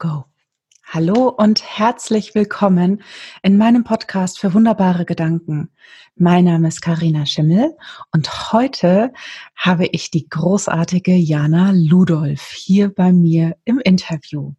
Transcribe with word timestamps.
go. 0.00 0.24
Hallo 0.82 1.28
und 1.28 1.62
herzlich 1.62 2.34
willkommen 2.34 3.02
in 3.42 3.58
meinem 3.58 3.84
Podcast 3.84 4.40
für 4.40 4.54
wunderbare 4.54 5.04
Gedanken. 5.04 5.70
Mein 6.16 6.46
Name 6.46 6.68
ist 6.68 6.80
Karina 6.80 7.26
Schimmel 7.26 7.76
und 8.10 8.52
heute 8.52 9.12
habe 9.54 9.86
ich 9.86 10.10
die 10.10 10.26
großartige 10.26 11.14
Jana 11.14 11.72
Ludolf 11.74 12.50
hier 12.50 12.88
bei 12.88 13.12
mir 13.12 13.56
im 13.66 13.78
Interview. 13.78 14.54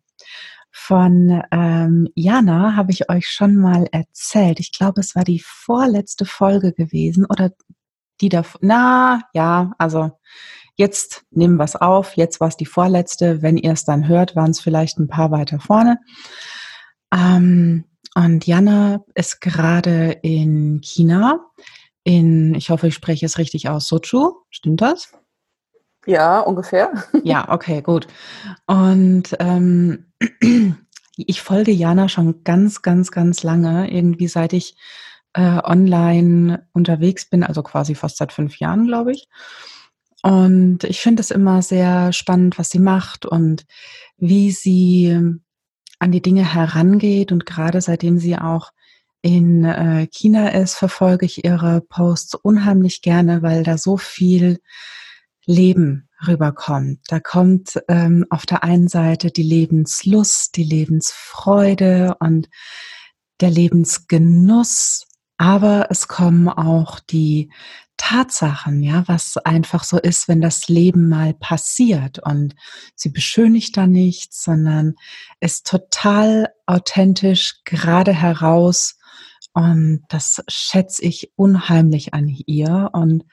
Von 0.70 1.42
ähm, 1.52 2.08
Jana 2.14 2.76
habe 2.76 2.92
ich 2.92 3.10
euch 3.10 3.28
schon 3.28 3.56
mal 3.56 3.88
erzählt. 3.92 4.60
Ich 4.60 4.72
glaube, 4.72 5.02
es 5.02 5.16
war 5.16 5.24
die 5.24 5.42
vorletzte 5.44 6.26
Folge 6.26 6.72
gewesen 6.72 7.26
oder 7.26 7.52
die 8.22 8.30
da. 8.30 8.44
Na 8.62 9.24
ja, 9.34 9.74
also 9.80 10.12
Jetzt 10.76 11.24
nehmen 11.32 11.58
wir 11.58 11.64
es 11.64 11.76
auf, 11.76 12.16
jetzt 12.16 12.40
war 12.40 12.48
es 12.48 12.58
die 12.58 12.66
vorletzte. 12.66 13.42
Wenn 13.42 13.58
ihr 13.58 13.74
es 13.74 13.86
dann 13.86 14.08
hört, 14.08 14.36
waren 14.36 14.52
es 14.52 14.60
vielleicht 14.60 15.00
ein 15.00 15.08
paar 15.08 15.32
weiter 15.32 15.60
vorne. 15.60 16.00
Ähm, 17.14 17.86
und 18.16 18.46
Jana 18.46 19.04
ist 19.16 19.42
gerade 19.42 20.12
in 20.22 20.82
China, 20.84 21.40
in, 22.04 22.56
ich 22.56 22.70
hoffe, 22.70 22.88
ich 22.88 22.96
spreche 22.96 23.26
es 23.26 23.38
richtig 23.38 23.70
aus, 23.70 23.88
Sochu. 23.88 24.34
Stimmt 24.50 24.82
das? 24.82 25.12
Ja, 26.06 26.40
ungefähr. 26.40 26.92
Ja, 27.24 27.50
okay, 27.50 27.82
gut. 27.82 28.08
Und 28.66 29.36
ähm, 29.40 30.12
ich 31.16 31.42
folge 31.42 31.72
Jana 31.72 32.10
schon 32.10 32.44
ganz, 32.44 32.82
ganz, 32.82 33.12
ganz 33.12 33.44
lange, 33.44 33.92
irgendwie 33.92 34.28
seit 34.28 34.54
ich 34.54 34.76
äh, 35.34 35.60
online 35.64 36.68
unterwegs 36.74 37.30
bin, 37.30 37.44
also 37.44 37.62
quasi 37.64 37.96
fast 37.96 38.18
seit 38.18 38.34
fünf 38.34 38.58
Jahren, 38.58 38.88
glaube 38.88 39.12
ich. 39.12 39.30
Und 40.24 40.84
ich 40.84 41.00
finde 41.00 41.22
es 41.22 41.32
immer 41.32 41.62
sehr 41.62 42.14
spannend, 42.14 42.60
was 42.60 42.70
sie 42.70 42.80
macht 42.80 43.26
und 43.26 43.66
wie 44.18 44.52
sie 44.52 45.18
an 46.00 46.12
die 46.12 46.22
Dinge 46.22 46.54
herangeht. 46.54 47.32
Und 47.32 47.46
gerade 47.46 47.82
seitdem 47.82 48.20
sie 48.20 48.38
auch 48.38 48.72
in 49.22 49.66
äh, 49.66 50.08
China 50.08 50.50
ist, 50.50 50.76
verfolge 50.76 51.26
ich 51.26 51.44
ihre 51.44 51.82
Posts 51.82 52.36
unheimlich 52.36 53.02
gerne, 53.02 53.42
weil 53.42 53.64
da 53.64 53.78
so 53.78 53.98
viel 53.98 54.60
Leben 55.46 56.10
rüberkommt. 56.28 57.00
Da 57.08 57.20
kommt 57.20 57.82
ähm, 57.88 58.26
auf 58.30 58.46
der 58.46 58.64
einen 58.64 58.88
Seite 58.88 59.32
die 59.32 59.44
Lebenslust, 59.44 60.56
die 60.56 60.64
Lebensfreude 60.64 62.16
und 62.20 62.50
der 63.42 63.50
Lebensgenuss, 63.50 65.06
aber 65.38 65.88
es 65.90 66.08
kommen 66.08 66.48
auch 66.48 67.00
die 67.00 67.52
Tatsachen, 68.04 68.82
ja, 68.82 69.08
was 69.08 69.38
einfach 69.38 69.84
so 69.84 70.00
ist, 70.00 70.28
wenn 70.28 70.42
das 70.42 70.68
Leben 70.68 71.08
mal 71.08 71.36
passiert 71.36 72.18
und 72.18 72.56
sie 72.96 73.10
beschönigt 73.10 73.78
da 73.78 73.86
nichts, 73.86 74.44
sondern 74.44 74.96
ist 75.40 75.68
total 75.68 76.50
authentisch 76.66 77.62
gerade 77.64 78.12
heraus 78.12 78.98
und 79.54 80.02
das 80.10 80.44
schätze 80.48 81.04
ich 81.04 81.32
unheimlich 81.36 82.16
an 82.16 82.28
ihr 82.28 82.90
und 82.92 83.24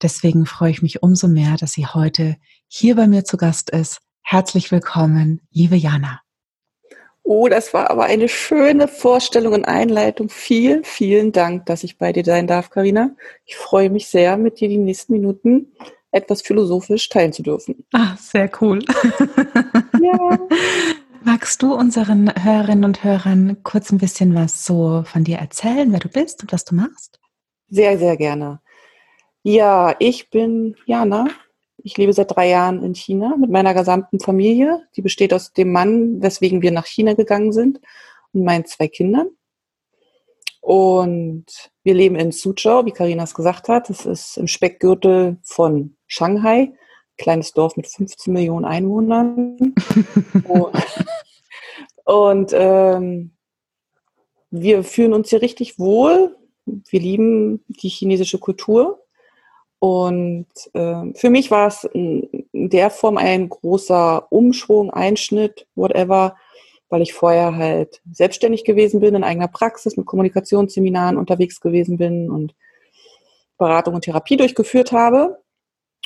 deswegen 0.00 0.46
freue 0.46 0.70
ich 0.70 0.82
mich 0.82 1.02
umso 1.02 1.26
mehr, 1.26 1.56
dass 1.56 1.72
sie 1.72 1.86
heute 1.88 2.36
hier 2.68 2.94
bei 2.94 3.08
mir 3.08 3.24
zu 3.24 3.36
Gast 3.36 3.70
ist. 3.70 4.02
Herzlich 4.22 4.70
willkommen, 4.70 5.40
liebe 5.50 5.74
Jana. 5.74 6.20
Oh, 7.24 7.48
das 7.48 7.72
war 7.72 7.90
aber 7.90 8.04
eine 8.04 8.28
schöne 8.28 8.88
Vorstellung 8.88 9.52
und 9.52 9.64
Einleitung. 9.64 10.28
Vielen, 10.28 10.84
vielen 10.84 11.32
Dank, 11.32 11.66
dass 11.66 11.84
ich 11.84 11.98
bei 11.98 12.12
dir 12.12 12.24
sein 12.24 12.46
darf, 12.46 12.70
Karina. 12.70 13.10
Ich 13.44 13.56
freue 13.56 13.90
mich 13.90 14.08
sehr, 14.08 14.36
mit 14.36 14.60
dir 14.60 14.68
die 14.68 14.78
nächsten 14.78 15.12
Minuten 15.12 15.72
etwas 16.10 16.42
philosophisch 16.42 17.08
teilen 17.08 17.32
zu 17.32 17.42
dürfen. 17.42 17.84
Ah, 17.92 18.16
sehr 18.18 18.50
cool. 18.60 18.80
Ja. 20.00 20.36
Magst 21.22 21.62
du 21.62 21.74
unseren 21.74 22.32
Hörerinnen 22.42 22.84
und 22.84 23.04
Hörern 23.04 23.58
kurz 23.62 23.92
ein 23.92 23.98
bisschen 23.98 24.34
was 24.34 24.64
so 24.64 25.04
von 25.06 25.22
dir 25.22 25.36
erzählen, 25.36 25.92
wer 25.92 26.00
du 26.00 26.08
bist 26.08 26.42
und 26.42 26.52
was 26.52 26.64
du 26.64 26.74
machst? 26.74 27.20
Sehr, 27.68 27.98
sehr 27.98 28.16
gerne. 28.16 28.60
Ja, 29.44 29.94
ich 30.00 30.30
bin 30.30 30.74
Jana, 30.86 31.26
ich 31.84 31.96
lebe 31.96 32.12
seit 32.12 32.34
drei 32.34 32.48
Jahren 32.48 32.82
in 32.82 32.94
China 32.94 33.36
mit 33.36 33.50
meiner 33.50 33.74
gesamten 33.74 34.20
Familie. 34.20 34.86
Die 34.96 35.02
besteht 35.02 35.34
aus 35.34 35.52
dem 35.52 35.72
Mann, 35.72 36.22
weswegen 36.22 36.62
wir 36.62 36.70
nach 36.70 36.86
China 36.86 37.14
gegangen 37.14 37.52
sind 37.52 37.80
und 38.32 38.44
meinen 38.44 38.64
zwei 38.64 38.88
Kindern. 38.88 39.28
Und 40.60 41.46
wir 41.82 41.94
leben 41.94 42.16
in 42.16 42.30
Suzhou, 42.30 42.86
wie 42.86 42.92
Karina 42.92 43.24
es 43.24 43.34
gesagt 43.34 43.68
hat. 43.68 43.90
Das 43.90 44.06
ist 44.06 44.36
im 44.36 44.46
Speckgürtel 44.46 45.38
von 45.42 45.96
Shanghai, 46.06 46.72
kleines 47.18 47.52
Dorf 47.52 47.76
mit 47.76 47.88
15 47.88 48.32
Millionen 48.32 48.64
Einwohnern. 48.64 49.74
und, 52.04 52.52
ähm, 52.54 53.32
wir 54.52 54.84
fühlen 54.84 55.14
uns 55.14 55.30
hier 55.30 55.40
richtig 55.40 55.78
wohl. 55.78 56.36
Wir 56.66 57.00
lieben 57.00 57.64
die 57.68 57.88
chinesische 57.88 58.38
Kultur. 58.38 59.01
Und 59.82 60.46
äh, 60.74 61.12
für 61.16 61.28
mich 61.28 61.50
war 61.50 61.66
es 61.66 61.82
in 61.82 62.46
der 62.52 62.88
Form 62.88 63.16
ein 63.16 63.48
großer 63.48 64.30
Umschwung, 64.30 64.90
Einschnitt, 64.92 65.66
whatever, 65.74 66.36
weil 66.88 67.02
ich 67.02 67.12
vorher 67.12 67.56
halt 67.56 68.00
selbstständig 68.08 68.62
gewesen 68.62 69.00
bin, 69.00 69.16
in 69.16 69.24
eigener 69.24 69.48
Praxis 69.48 69.96
mit 69.96 70.06
Kommunikationsseminaren 70.06 71.16
unterwegs 71.16 71.60
gewesen 71.60 71.96
bin 71.96 72.30
und 72.30 72.54
Beratung 73.58 73.96
und 73.96 74.02
Therapie 74.04 74.36
durchgeführt 74.36 74.92
habe 74.92 75.42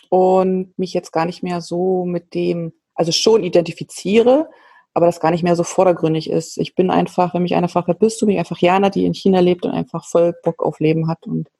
und 0.08 0.72
mich 0.78 0.94
jetzt 0.94 1.12
gar 1.12 1.26
nicht 1.26 1.42
mehr 1.42 1.60
so 1.60 2.06
mit 2.06 2.32
dem, 2.32 2.72
also 2.94 3.12
schon 3.12 3.44
identifiziere, 3.44 4.48
aber 4.94 5.04
das 5.04 5.20
gar 5.20 5.32
nicht 5.32 5.42
mehr 5.42 5.54
so 5.54 5.64
vordergründig 5.64 6.30
ist. 6.30 6.56
Ich 6.56 6.74
bin 6.74 6.88
einfach, 6.90 7.34
wenn 7.34 7.42
mich 7.42 7.54
einer 7.54 7.68
fragt, 7.68 7.98
bist 7.98 8.22
du 8.22 8.26
mich 8.26 8.38
einfach 8.38 8.56
Jana, 8.56 8.88
die 8.88 9.04
in 9.04 9.12
China 9.12 9.40
lebt 9.40 9.66
und 9.66 9.72
einfach 9.72 10.06
voll 10.06 10.34
Bock 10.42 10.62
auf 10.62 10.80
Leben 10.80 11.08
hat 11.08 11.26
und 11.26 11.50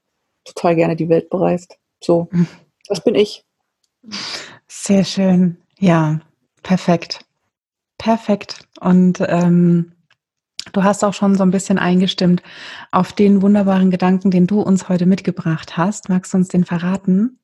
total 0.47 0.77
gerne 0.77 0.97
die 0.97 1.11
Welt 1.11 1.29
bereist. 1.29 1.77
So, 2.01 2.29
das 2.89 3.03
bin 3.03 3.15
ich. 3.15 3.45
Sehr 4.69 5.05
schön. 5.05 5.59
Ja, 5.79 6.21
perfekt. 6.63 7.25
Perfekt. 7.99 8.67
Und 8.81 9.23
ähm, 9.27 9.93
du 10.73 10.85
hast 10.85 11.05
auch 11.05 11.15
schon 11.15 11.35
so 11.35 11.43
ein 11.43 11.51
bisschen 11.51 11.79
eingestimmt 11.79 12.43
auf 12.93 13.13
den 13.13 13.43
wunderbaren 13.43 13.91
Gedanken, 13.91 14.31
den 14.31 14.47
du 14.47 14.61
uns 14.61 14.89
heute 14.89 15.07
mitgebracht 15.07 15.77
hast. 15.77 16.09
Magst 16.09 16.33
du 16.33 16.39
uns 16.39 16.49
den 16.49 16.65
verraten? 16.65 17.39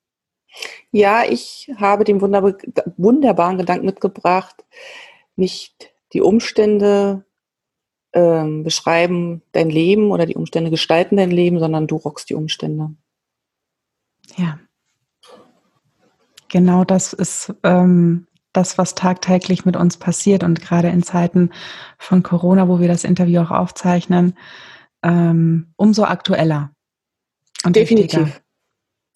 Ja, 0.91 1.25
ich 1.25 1.73
habe 1.77 2.05
den 2.05 2.21
wunderbaren 2.21 3.59
Gedanken 3.59 3.87
mitgebracht, 3.87 4.65
nicht 5.35 5.95
die 6.13 6.21
Umstände 6.21 7.25
ähm, 8.13 8.63
beschreiben 8.63 9.43
dein 9.53 9.71
Leben 9.71 10.11
oder 10.11 10.27
die 10.27 10.37
Umstände 10.37 10.71
gestalten 10.71 11.17
dein 11.17 11.31
Leben, 11.31 11.59
sondern 11.59 11.87
du 11.87 11.97
rockst 11.97 12.29
die 12.29 12.35
Umstände. 12.35 12.95
Ja. 14.37 14.59
Genau 16.49 16.85
das 16.85 17.13
ist 17.13 17.55
ähm, 17.63 18.27
das, 18.53 18.77
was 18.77 18.95
tagtäglich 18.95 19.65
mit 19.65 19.77
uns 19.77 19.97
passiert 19.97 20.45
und 20.45 20.61
gerade 20.61 20.89
in 20.89 21.03
Zeiten 21.03 21.51
von 21.99 22.23
Corona, 22.23 22.69
wo 22.69 22.81
wir 22.81 22.89
das 22.89 23.05
Interview 23.05 23.41
auch 23.41 23.51
aufzeichnen, 23.51 24.35
ähm, 25.03 25.73
umso 25.77 26.05
aktueller. 26.05 26.75
Und 27.65 27.77
Definitiv. 27.77 28.43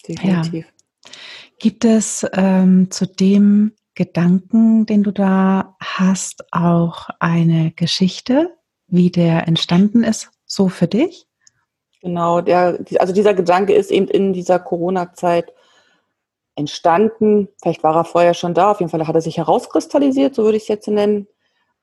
Definitiv. 0.07 0.67
Ja. 0.67 1.11
Gibt 1.59 1.85
es 1.85 2.27
ähm, 2.33 2.91
zu 2.91 3.07
dem 3.07 3.73
Gedanken, 3.95 4.87
den 4.87 5.03
du 5.03 5.11
da 5.11 5.77
hast, 5.81 6.45
auch 6.53 7.09
eine 7.19 7.73
Geschichte, 7.73 8.55
wie 8.87 9.11
der 9.11 9.49
entstanden 9.49 10.05
ist, 10.05 10.31
so 10.45 10.69
für 10.69 10.87
dich? 10.87 11.27
Genau, 12.07 12.41
der, 12.41 12.79
also 13.01 13.13
dieser 13.13 13.35
Gedanke 13.35 13.75
ist 13.75 13.91
eben 13.91 14.07
in 14.07 14.33
dieser 14.33 14.61
Corona-Zeit 14.61 15.53
entstanden. 16.55 17.49
Vielleicht 17.61 17.83
war 17.83 17.97
er 17.97 18.05
vorher 18.05 18.33
schon 18.33 18.55
da, 18.55 18.71
auf 18.71 18.79
jeden 18.79 18.91
Fall 18.91 19.05
hat 19.09 19.17
er 19.17 19.21
sich 19.21 19.39
herauskristallisiert, 19.39 20.33
so 20.33 20.45
würde 20.45 20.57
ich 20.57 20.63
es 20.63 20.69
jetzt 20.69 20.87
nennen, 20.87 21.27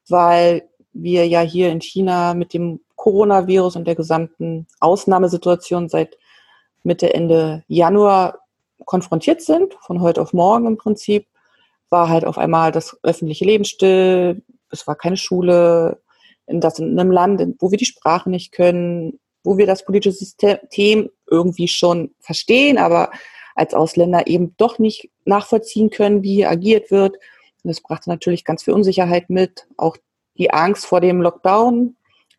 weil 0.08 0.70
wir 0.94 1.28
ja 1.28 1.42
hier 1.42 1.72
in 1.74 1.82
China 1.82 2.36
mit 2.36 2.54
dem 2.54 2.80
Coronavirus 2.96 3.76
und 3.76 3.86
der 3.86 3.96
gesamten 3.96 4.66
Ausnahmesituation 4.80 5.90
seit 5.90 6.18
Mitte, 6.84 7.14
Ende 7.14 7.66
Januar 7.68 8.40
konfrontiert 8.86 9.42
sind, 9.42 9.74
von 9.82 10.00
heute 10.00 10.22
auf 10.22 10.32
morgen 10.32 10.68
im 10.68 10.78
Prinzip, 10.78 11.28
war 11.90 12.08
halt 12.08 12.24
auf 12.24 12.38
einmal 12.38 12.72
das 12.72 12.98
öffentliche 13.04 13.44
Leben 13.44 13.66
still, 13.66 14.42
es 14.70 14.88
war 14.88 14.96
keine 14.96 15.18
Schule, 15.18 16.02
in, 16.46 16.62
das 16.62 16.80
in 16.80 16.98
einem 16.98 17.12
Land, 17.12 17.42
wo 17.60 17.72
wir 17.72 17.78
die 17.78 17.84
Sprache 17.84 18.30
nicht 18.30 18.54
können, 18.54 19.20
wo 19.44 19.58
wir 19.58 19.68
das 19.68 19.86
politische 19.86 20.18
System 20.18 21.10
irgendwie 21.30 21.68
schon 21.68 22.14
verstehen, 22.20 22.78
aber 22.78 23.12
als 23.56 23.74
Ausländer 23.74 24.28
eben 24.28 24.56
doch 24.58 24.80
nicht 24.80 25.10
nachvollziehen 25.26 25.90
können, 25.90 26.24
wie 26.24 26.36
hier 26.36 26.50
agiert 26.50 26.92
wird. 26.92 27.16
Und 27.64 27.70
das 27.70 27.82
brachte 27.82 28.10
natürlich 28.10 28.46
ganz 28.46 28.64
viel 28.64 28.74
Unsicherheit 28.74 29.30
mit, 29.30 29.68
auch 29.78 29.98
die 30.38 30.52
Angst 30.52 30.86
vor 30.86 31.02
dem 31.02 31.22
Lockdown, 31.22 31.96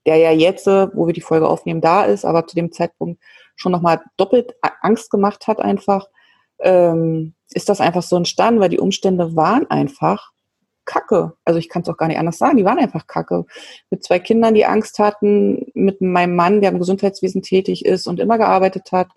der 0.06 0.16
ja 0.16 0.32
jetzt, 0.32 0.66
wo 0.66 1.06
wir 1.06 1.14
die 1.14 1.20
Folge 1.20 1.48
aufnehmen, 1.48 1.80
da 1.80 2.04
ist, 2.04 2.24
aber 2.24 2.46
zu 2.46 2.56
dem 2.56 2.72
Zeitpunkt 2.72 3.22
schon 3.56 3.72
nochmal 3.72 4.02
doppelt 4.16 4.54
Angst 4.80 5.10
gemacht 5.10 5.46
hat 5.46 5.60
einfach, 5.60 6.08
ähm, 6.58 7.34
ist 7.50 7.68
das 7.68 7.80
einfach 7.80 8.02
so 8.02 8.16
entstanden, 8.16 8.60
weil 8.60 8.68
die 8.68 8.80
Umstände 8.80 9.36
waren 9.36 9.70
einfach 9.70 10.32
kacke. 10.84 11.32
Also 11.44 11.58
ich 11.58 11.68
kann 11.68 11.82
es 11.82 11.88
auch 11.88 11.96
gar 11.96 12.08
nicht 12.08 12.18
anders 12.18 12.38
sagen. 12.38 12.56
Die 12.56 12.64
waren 12.64 12.78
einfach 12.78 13.06
kacke. 13.06 13.44
Mit 13.90 14.04
zwei 14.04 14.18
Kindern, 14.18 14.54
die 14.54 14.66
Angst 14.66 14.98
hatten, 14.98 15.66
mit 15.74 16.00
meinem 16.00 16.36
Mann, 16.36 16.60
der 16.60 16.70
im 16.70 16.78
Gesundheitswesen 16.78 17.42
tätig 17.42 17.84
ist 17.84 18.06
und 18.06 18.20
immer 18.20 18.38
gearbeitet 18.38 18.92
hat, 18.92 19.08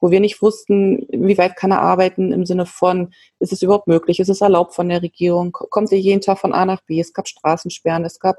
wo 0.00 0.10
wir 0.10 0.20
nicht 0.20 0.40
wussten, 0.40 1.06
wie 1.10 1.38
weit 1.38 1.56
kann 1.56 1.72
er 1.72 1.82
arbeiten 1.82 2.32
im 2.32 2.46
Sinne 2.46 2.66
von, 2.66 3.12
ist 3.38 3.52
es 3.52 3.62
überhaupt 3.62 3.86
möglich, 3.86 4.18
ist 4.18 4.30
es 4.30 4.40
erlaubt 4.40 4.74
von 4.74 4.88
der 4.88 5.02
Regierung, 5.02 5.52
kommt 5.52 5.92
er 5.92 5.98
jeden 5.98 6.22
Tag 6.22 6.38
von 6.38 6.54
A 6.54 6.64
nach 6.64 6.80
B, 6.82 6.98
es 6.98 7.12
gab 7.12 7.28
Straßensperren, 7.28 8.04
es 8.04 8.18
gab 8.18 8.38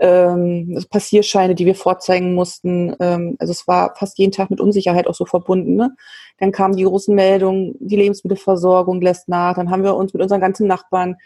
ähm, 0.00 0.84
Passierscheine, 0.90 1.54
die 1.54 1.66
wir 1.66 1.74
vorzeigen 1.74 2.34
mussten. 2.34 2.94
Ähm, 3.00 3.36
also 3.38 3.50
es 3.50 3.66
war 3.66 3.94
fast 3.96 4.18
jeden 4.18 4.32
Tag 4.32 4.50
mit 4.50 4.60
Unsicherheit 4.60 5.06
auch 5.06 5.14
so 5.14 5.24
verbunden. 5.24 5.76
Ne? 5.76 5.94
Dann 6.38 6.52
kamen 6.52 6.76
die 6.76 6.84
großen 6.84 7.14
Meldungen, 7.14 7.74
die 7.80 7.96
Lebensmittelversorgung 7.96 9.00
lässt 9.00 9.28
nach. 9.28 9.56
Dann 9.56 9.70
haben 9.70 9.82
wir 9.82 9.96
uns 9.96 10.12
mit 10.12 10.22
unseren 10.22 10.40
ganzen 10.40 10.66
Nachbarn 10.66 11.16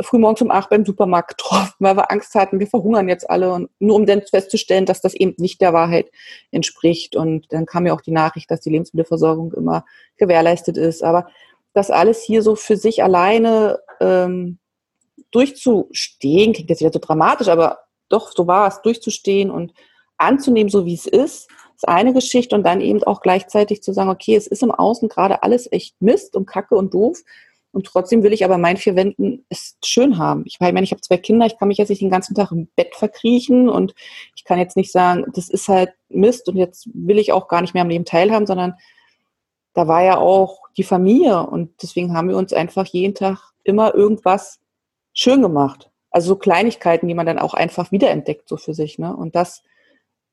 frühmorgens 0.00 0.42
um 0.42 0.50
acht 0.50 0.70
beim 0.70 0.84
Supermarkt 0.84 1.36
getroffen, 1.36 1.74
weil 1.78 1.96
wir 1.96 2.10
Angst 2.10 2.34
hatten, 2.34 2.60
wir 2.60 2.66
verhungern 2.66 3.08
jetzt 3.08 3.28
alle. 3.28 3.52
Und 3.52 3.70
nur 3.78 3.96
um 3.96 4.06
dann 4.06 4.22
festzustellen, 4.22 4.86
dass 4.86 5.00
das 5.00 5.14
eben 5.14 5.34
nicht 5.38 5.60
der 5.60 5.72
Wahrheit 5.72 6.10
entspricht. 6.50 7.16
Und 7.16 7.52
dann 7.52 7.66
kam 7.66 7.86
ja 7.86 7.94
auch 7.94 8.00
die 8.00 8.12
Nachricht, 8.12 8.50
dass 8.50 8.60
die 8.60 8.70
Lebensmittelversorgung 8.70 9.52
immer 9.54 9.84
gewährleistet 10.16 10.76
ist. 10.76 11.02
Aber 11.02 11.26
das 11.72 11.90
alles 11.90 12.22
hier 12.22 12.42
so 12.42 12.56
für 12.56 12.76
sich 12.76 13.02
alleine 13.02 13.80
ähm, 14.00 14.58
durchzustehen, 15.30 16.52
klingt 16.52 16.70
jetzt 16.70 16.80
wieder 16.80 16.92
so 16.92 16.98
dramatisch, 16.98 17.48
aber 17.48 17.80
doch, 18.08 18.32
so 18.32 18.46
war 18.46 18.68
es, 18.68 18.80
durchzustehen 18.82 19.50
und 19.50 19.72
anzunehmen, 20.16 20.70
so 20.70 20.86
wie 20.86 20.94
es 20.94 21.06
ist, 21.06 21.50
ist 21.74 21.88
eine 21.88 22.14
Geschichte 22.14 22.54
und 22.54 22.64
dann 22.64 22.80
eben 22.80 23.02
auch 23.04 23.20
gleichzeitig 23.20 23.82
zu 23.82 23.92
sagen, 23.92 24.08
okay, 24.08 24.34
es 24.34 24.46
ist 24.46 24.62
im 24.62 24.70
Außen 24.70 25.08
gerade 25.08 25.42
alles 25.42 25.70
echt 25.70 26.00
Mist 26.00 26.36
und 26.36 26.46
Kacke 26.46 26.74
und 26.74 26.94
doof 26.94 27.22
und 27.76 27.84
trotzdem 27.84 28.22
will 28.22 28.32
ich 28.32 28.42
aber 28.42 28.56
mein 28.56 28.78
vier 28.78 28.96
Wänden 28.96 29.44
es 29.50 29.76
schön 29.84 30.16
haben. 30.16 30.44
Ich 30.46 30.60
meine, 30.60 30.82
ich 30.82 30.92
habe 30.92 31.02
zwei 31.02 31.18
Kinder, 31.18 31.44
ich 31.44 31.58
kann 31.58 31.68
mich 31.68 31.76
jetzt 31.76 31.90
nicht 31.90 32.00
den 32.00 32.08
ganzen 32.08 32.34
Tag 32.34 32.50
im 32.50 32.68
Bett 32.74 32.94
verkriechen 32.94 33.68
und 33.68 33.94
ich 34.34 34.44
kann 34.44 34.58
jetzt 34.58 34.78
nicht 34.78 34.90
sagen, 34.90 35.26
das 35.34 35.50
ist 35.50 35.68
halt 35.68 35.90
Mist 36.08 36.48
und 36.48 36.56
jetzt 36.56 36.88
will 36.94 37.18
ich 37.18 37.32
auch 37.32 37.48
gar 37.48 37.60
nicht 37.60 37.74
mehr 37.74 37.82
am 37.82 37.90
Leben 37.90 38.06
teilhaben, 38.06 38.46
sondern 38.46 38.76
da 39.74 39.86
war 39.86 40.02
ja 40.02 40.16
auch 40.16 40.62
die 40.78 40.84
Familie 40.84 41.46
und 41.46 41.82
deswegen 41.82 42.14
haben 42.14 42.30
wir 42.30 42.38
uns 42.38 42.54
einfach 42.54 42.86
jeden 42.86 43.14
Tag 43.14 43.52
immer 43.62 43.94
irgendwas 43.94 44.58
schön 45.12 45.42
gemacht. 45.42 45.90
Also 46.10 46.28
so 46.28 46.36
Kleinigkeiten, 46.36 47.08
die 47.08 47.14
man 47.14 47.26
dann 47.26 47.38
auch 47.38 47.52
einfach 47.52 47.92
wiederentdeckt, 47.92 48.48
so 48.48 48.56
für 48.56 48.72
sich. 48.72 48.98
Ne? 48.98 49.14
Und 49.14 49.36
das 49.36 49.62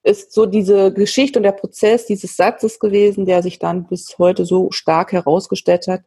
ist 0.01 0.31
so 0.31 0.45
diese 0.45 0.93
Geschichte 0.93 1.39
und 1.39 1.43
der 1.43 1.51
Prozess 1.51 2.05
dieses 2.05 2.37
Satzes 2.37 2.79
gewesen, 2.79 3.25
der 3.25 3.43
sich 3.43 3.59
dann 3.59 3.85
bis 3.89 4.17
heute 4.17 4.45
so 4.45 4.71
stark 4.71 5.11
herausgestellt 5.11 5.87
hat, 5.87 6.03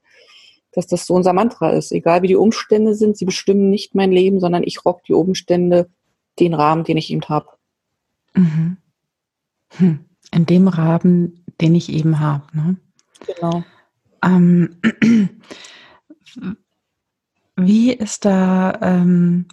dass 0.76 0.86
das 0.86 1.06
so 1.06 1.14
unser 1.14 1.32
Mantra 1.32 1.70
ist. 1.70 1.90
Egal 1.90 2.22
wie 2.22 2.28
die 2.28 2.36
Umstände 2.36 2.94
sind, 2.94 3.16
sie 3.16 3.24
bestimmen 3.24 3.70
nicht 3.70 3.94
mein 3.94 4.12
Leben, 4.12 4.38
sondern 4.40 4.62
ich 4.62 4.84
rock 4.84 5.02
die 5.04 5.14
Umstände, 5.14 5.90
den 6.38 6.54
Rahmen, 6.54 6.84
den 6.84 6.96
ich 6.96 7.10
eben 7.10 7.28
habe. 7.28 7.48
Mhm. 8.34 8.76
Hm. 9.76 10.04
In 10.32 10.46
dem 10.46 10.68
Rahmen, 10.68 11.44
den 11.60 11.74
ich 11.74 11.90
eben 11.90 12.20
habe. 12.20 12.44
Ne? 12.52 12.76
Genau. 13.26 13.64
Ähm, 14.22 14.76
wie 17.56 17.92
ist 17.92 18.24
da 18.24 18.78
ähm, 18.82 19.46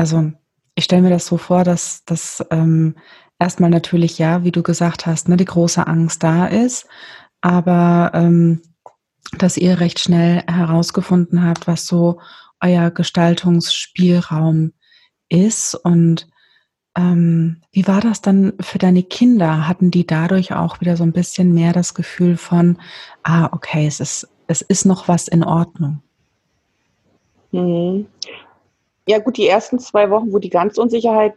also 0.00 0.32
ich 0.74 0.84
stelle 0.84 1.02
mir 1.02 1.10
das 1.10 1.26
so 1.26 1.36
vor, 1.36 1.62
dass 1.62 2.04
das 2.06 2.42
ähm, 2.50 2.94
erstmal 3.38 3.68
natürlich 3.68 4.18
ja, 4.18 4.44
wie 4.44 4.50
du 4.50 4.62
gesagt 4.62 5.04
hast, 5.04 5.28
ne, 5.28 5.36
die 5.36 5.44
große 5.44 5.86
Angst 5.86 6.22
da 6.22 6.46
ist, 6.46 6.86
aber 7.42 8.10
ähm, 8.14 8.62
dass 9.38 9.56
ihr 9.56 9.80
recht 9.80 9.98
schnell 9.98 10.42
herausgefunden 10.46 11.44
habt, 11.44 11.66
was 11.66 11.86
so 11.86 12.20
euer 12.60 12.90
Gestaltungsspielraum 12.90 14.72
ist 15.28 15.74
und 15.74 16.26
ähm, 16.96 17.62
wie 17.72 17.86
war 17.86 18.00
das 18.00 18.20
dann 18.20 18.54
für 18.60 18.78
deine 18.78 19.02
Kinder? 19.02 19.68
Hatten 19.68 19.90
die 19.90 20.06
dadurch 20.06 20.52
auch 20.52 20.80
wieder 20.80 20.96
so 20.96 21.04
ein 21.04 21.12
bisschen 21.12 21.54
mehr 21.54 21.72
das 21.72 21.94
Gefühl 21.94 22.36
von, 22.36 22.78
ah, 23.22 23.48
okay, 23.52 23.86
es 23.86 24.00
ist, 24.00 24.28
es 24.48 24.60
ist 24.60 24.86
noch 24.86 25.06
was 25.06 25.28
in 25.28 25.44
Ordnung? 25.44 26.02
Mhm. 27.52 28.06
Ja 29.06 29.18
gut, 29.18 29.36
die 29.36 29.46
ersten 29.46 29.78
zwei 29.78 30.10
Wochen, 30.10 30.32
wo 30.32 30.38
die 30.38 30.50
ganze 30.50 30.80
Unsicherheit 30.80 31.34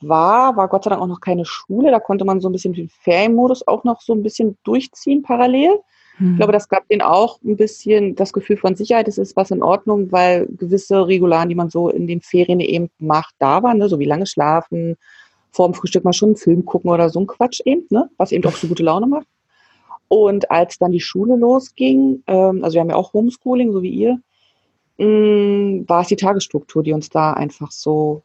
war, 0.00 0.56
war 0.56 0.68
Gott 0.68 0.84
sei 0.84 0.90
Dank 0.90 1.02
auch 1.02 1.06
noch 1.06 1.20
keine 1.20 1.44
Schule. 1.44 1.90
Da 1.90 2.00
konnte 2.00 2.24
man 2.24 2.40
so 2.40 2.48
ein 2.48 2.52
bisschen 2.52 2.74
den 2.74 2.88
Ferienmodus 2.88 3.66
auch 3.66 3.84
noch 3.84 4.00
so 4.00 4.12
ein 4.12 4.22
bisschen 4.22 4.58
durchziehen 4.64 5.22
parallel. 5.22 5.78
Mhm. 6.18 6.32
Ich 6.32 6.36
glaube, 6.36 6.52
das 6.52 6.68
gab 6.68 6.88
denen 6.88 7.02
auch 7.02 7.40
ein 7.42 7.56
bisschen 7.56 8.14
das 8.14 8.32
Gefühl 8.32 8.56
von 8.56 8.76
Sicherheit, 8.76 9.08
es 9.08 9.18
ist 9.18 9.36
was 9.36 9.50
in 9.50 9.62
Ordnung, 9.62 10.10
weil 10.12 10.46
gewisse 10.46 11.06
Regularen, 11.06 11.48
die 11.48 11.54
man 11.54 11.70
so 11.70 11.88
in 11.88 12.06
den 12.06 12.20
Ferien 12.20 12.60
eben 12.60 12.90
macht, 12.98 13.34
da 13.38 13.62
waren, 13.62 13.78
ne? 13.78 13.88
so 13.88 13.98
wie 13.98 14.04
lange 14.04 14.26
schlafen, 14.26 14.96
vor 15.50 15.68
dem 15.68 15.74
Frühstück 15.74 16.04
mal 16.04 16.12
schon 16.12 16.30
einen 16.30 16.36
Film 16.36 16.64
gucken 16.64 16.90
oder 16.90 17.08
so 17.08 17.20
ein 17.20 17.26
Quatsch 17.26 17.60
eben, 17.64 17.86
ne? 17.90 18.10
was 18.16 18.32
eben 18.32 18.44
auch 18.44 18.56
so 18.56 18.68
gute 18.68 18.82
Laune 18.82 19.06
macht. 19.06 19.26
Und 20.08 20.50
als 20.50 20.78
dann 20.78 20.92
die 20.92 21.00
Schule 21.00 21.36
losging, 21.36 22.22
ähm, 22.26 22.62
also 22.62 22.74
wir 22.74 22.80
haben 22.80 22.90
ja 22.90 22.96
auch 22.96 23.12
Homeschooling, 23.12 23.72
so 23.72 23.82
wie 23.82 23.90
ihr, 23.90 24.20
Mm, 24.98 25.84
war 25.86 26.02
es 26.02 26.08
die 26.08 26.16
Tagesstruktur, 26.16 26.82
die 26.82 26.92
uns 26.92 27.10
da 27.10 27.32
einfach 27.34 27.70
so 27.70 28.22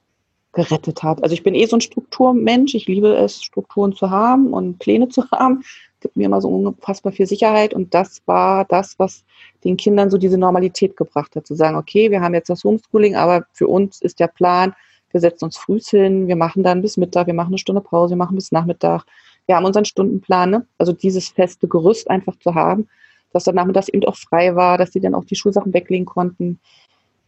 gerettet 0.54 1.04
hat. 1.04 1.24
Also 1.24 1.34
ich 1.34 1.44
bin 1.44 1.56
eh 1.56 1.66
so 1.66 1.78
ein 1.78 1.82
Strukturmensch. 1.82 2.76
Ich 2.76 2.88
liebe 2.88 3.16
es, 3.16 3.42
Strukturen 3.42 3.94
zu 3.94 4.10
haben 4.10 4.54
und 4.54 4.80
Pläne 4.80 5.10
zu 5.10 5.24
haben. 5.32 5.64
Gibt 6.02 6.18
mir 6.18 6.26
immer 6.26 6.42
so 6.42 6.50
unfassbar 6.50 7.14
viel 7.14 7.28
Sicherheit. 7.28 7.74
Und 7.74 7.94
das 7.94 8.22
war 8.26 8.66
das, 8.66 8.98
was 9.00 9.24
den 9.64 9.78
Kindern 9.78 10.10
so 10.10 10.18
diese 10.18 10.38
Normalität 10.38 10.98
gebracht 10.98 11.36
hat. 11.36 11.48
Zu 11.48 11.56
sagen, 11.56 11.78
okay, 11.78 12.12
wir 12.12 12.22
haben 12.22 12.34
jetzt 12.34 12.50
das 12.50 12.64
Homeschooling, 12.64 13.16
aber 13.16 13.46
für 13.54 13.68
uns 13.68 14.02
ist 14.02 14.20
der 14.20 14.28
Plan, 14.28 14.74
wir 15.12 15.20
setzen 15.20 15.46
uns 15.46 15.58
früh 15.58 15.80
hin, 15.80 16.28
wir 16.28 16.38
machen 16.38 16.64
dann 16.64 16.82
bis 16.82 16.98
Mittag, 16.98 17.28
wir 17.28 17.34
machen 17.34 17.50
eine 17.50 17.58
Stunde 17.58 17.82
Pause, 17.82 18.12
wir 18.12 18.18
machen 18.18 18.36
bis 18.36 18.52
Nachmittag. 18.52 19.04
Wir 19.46 19.56
haben 19.56 19.66
unseren 19.66 19.86
Stundenplan. 19.86 20.50
Ne? 20.50 20.68
Also 20.78 20.94
dieses 20.94 21.30
feste 21.30 21.68
Gerüst 21.68 22.10
einfach 22.10 22.38
zu 22.38 22.56
haben, 22.56 22.88
dass 23.34 23.44
dann 23.44 23.56
nachmittags 23.56 23.90
eben 23.90 24.06
auch 24.06 24.16
frei 24.16 24.56
war, 24.56 24.78
dass 24.78 24.94
sie 24.94 25.00
dann 25.00 25.16
auch 25.16 25.26
die 25.26 25.36
Schulsachen 25.36 25.74
weglegen 25.74 26.06
konnten. 26.06 26.60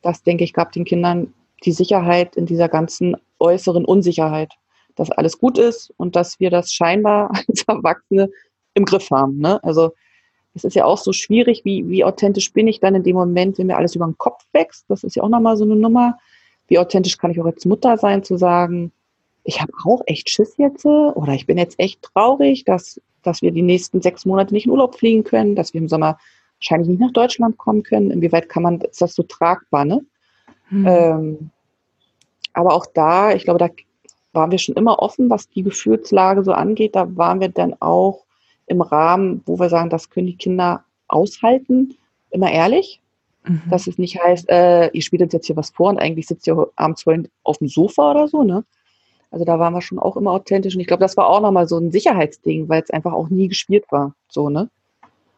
Das, 0.02 0.24
denke 0.24 0.44
ich, 0.44 0.54
gab 0.54 0.72
den 0.72 0.86
Kindern 0.86 1.34
die 1.66 1.72
Sicherheit 1.72 2.36
in 2.36 2.46
dieser 2.46 2.70
ganzen 2.70 3.16
äußeren 3.40 3.86
Unsicherheit, 3.86 4.54
dass 4.96 5.12
alles 5.12 5.40
gut 5.40 5.58
ist 5.58 5.94
und 5.98 6.16
dass 6.16 6.40
wir 6.40 6.50
das 6.50 6.74
scheinbar 6.74 7.32
als 7.48 7.64
Erwachsene 7.68 8.30
im 8.74 8.86
Griff 8.86 9.10
haben. 9.12 9.40
Ne? 9.40 9.64
Also 9.64 9.94
es 10.54 10.64
ist 10.64 10.76
ja 10.76 10.86
auch 10.86 11.00
so 11.00 11.14
schwierig, 11.14 11.66
wie, 11.66 11.88
wie 11.90 12.04
authentisch 12.04 12.54
bin 12.54 12.68
ich 12.68 12.80
dann 12.80 12.96
in 12.96 13.04
dem 13.04 13.16
Moment, 13.16 13.58
wenn 13.58 13.68
mir 13.68 13.78
alles 13.78 13.96
über 13.96 14.06
den 14.06 14.18
Kopf 14.18 14.44
wächst. 14.54 14.86
Das 14.88 15.04
ist 15.04 15.16
ja 15.16 15.24
auch 15.24 15.30
nochmal 15.30 15.58
so 15.58 15.64
eine 15.64 15.76
Nummer. 15.76 16.18
Wie 16.68 16.78
authentisch 16.78 17.18
kann 17.18 17.32
ich 17.32 17.42
auch 17.42 17.46
als 17.46 17.66
Mutter 17.66 17.98
sein, 17.98 18.24
zu 18.24 18.38
sagen, 18.38 18.92
ich 19.44 19.62
habe 19.62 19.74
auch 19.86 20.02
echt 20.06 20.30
Schiss 20.30 20.56
jetzt 20.58 20.86
oder 20.86 21.34
ich 21.34 21.46
bin 21.46 21.58
jetzt 21.58 21.78
echt 21.80 22.02
traurig, 22.02 22.64
dass 22.64 23.02
dass 23.24 23.42
wir 23.42 23.52
die 23.52 23.62
nächsten 23.62 24.02
sechs 24.02 24.26
Monate 24.26 24.54
nicht 24.54 24.66
in 24.66 24.72
Urlaub 24.72 24.96
fliegen 24.96 25.24
können, 25.24 25.56
dass 25.56 25.74
wir 25.74 25.82
im 25.82 25.90
Sommer 25.90 26.20
wahrscheinlich 26.60 26.90
nicht 26.90 27.00
nach 27.00 27.12
Deutschland 27.12 27.58
kommen 27.58 27.84
können. 27.84 28.12
Inwieweit 28.12 28.50
kann 28.50 28.64
man, 28.64 28.82
ist 28.82 29.02
das 29.02 29.16
so 29.16 29.24
tragbar, 29.24 29.86
ne? 29.86 30.02
Mhm. 30.70 30.88
Ähm, 30.88 31.50
aber 32.54 32.74
auch 32.74 32.86
da, 32.94 33.34
ich 33.34 33.44
glaube, 33.44 33.60
da 33.60 33.70
waren 34.34 34.52
wir 34.52 34.58
schon 34.58 34.76
immer 34.76 35.00
offen, 35.00 35.30
was 35.30 35.50
die 35.50 35.64
Gefühlslage 35.64 36.44
so 36.44 36.54
angeht. 36.54 36.96
Da 36.96 37.16
waren 37.16 37.40
wir 37.40 37.50
dann 37.50 37.76
auch 37.80 38.24
im 38.68 38.82
Rahmen, 38.82 39.44
wo 39.46 39.60
wir 39.60 39.70
sagen, 39.70 39.90
das 39.90 40.10
können 40.10 40.28
die 40.28 40.38
Kinder 40.38 40.84
aushalten, 41.08 41.96
immer 42.32 42.52
ehrlich. 42.52 43.02
Mhm. 43.46 43.62
Dass 43.70 43.88
es 43.88 43.98
nicht 43.98 44.22
heißt, 44.22 44.50
äh, 44.50 44.88
ihr 44.88 45.02
spielt 45.02 45.22
uns 45.22 45.34
jetzt 45.34 45.48
hier 45.48 45.58
was 45.58 45.70
vor 45.70 45.90
und 45.90 46.00
eigentlich 46.00 46.28
sitzt 46.28 46.48
ihr 46.48 46.68
abends 46.76 47.06
auf 47.44 47.58
dem 47.58 47.68
Sofa 47.68 48.12
oder 48.12 48.28
so, 48.28 48.44
ne? 48.44 48.64
Also 49.32 49.46
da 49.46 49.58
waren 49.58 49.74
wir 49.74 49.82
schon 49.82 49.98
auch 49.98 50.16
immer 50.16 50.32
authentisch. 50.32 50.76
Und 50.76 50.82
ich 50.82 50.88
glaube, 50.88 51.02
das 51.02 51.18
war 51.18 51.28
auch 51.28 51.42
nochmal 51.42 51.68
so 51.68 51.78
ein 51.78 51.92
Sicherheitsding, 51.92 52.70
weil 52.70 52.84
es 52.84 52.92
einfach 52.92 53.14
auch 53.14 53.30
nie 53.30 53.48
gespielt 53.48 53.86
war. 53.90 54.14
So, 54.30 54.50
ne? 54.50 54.70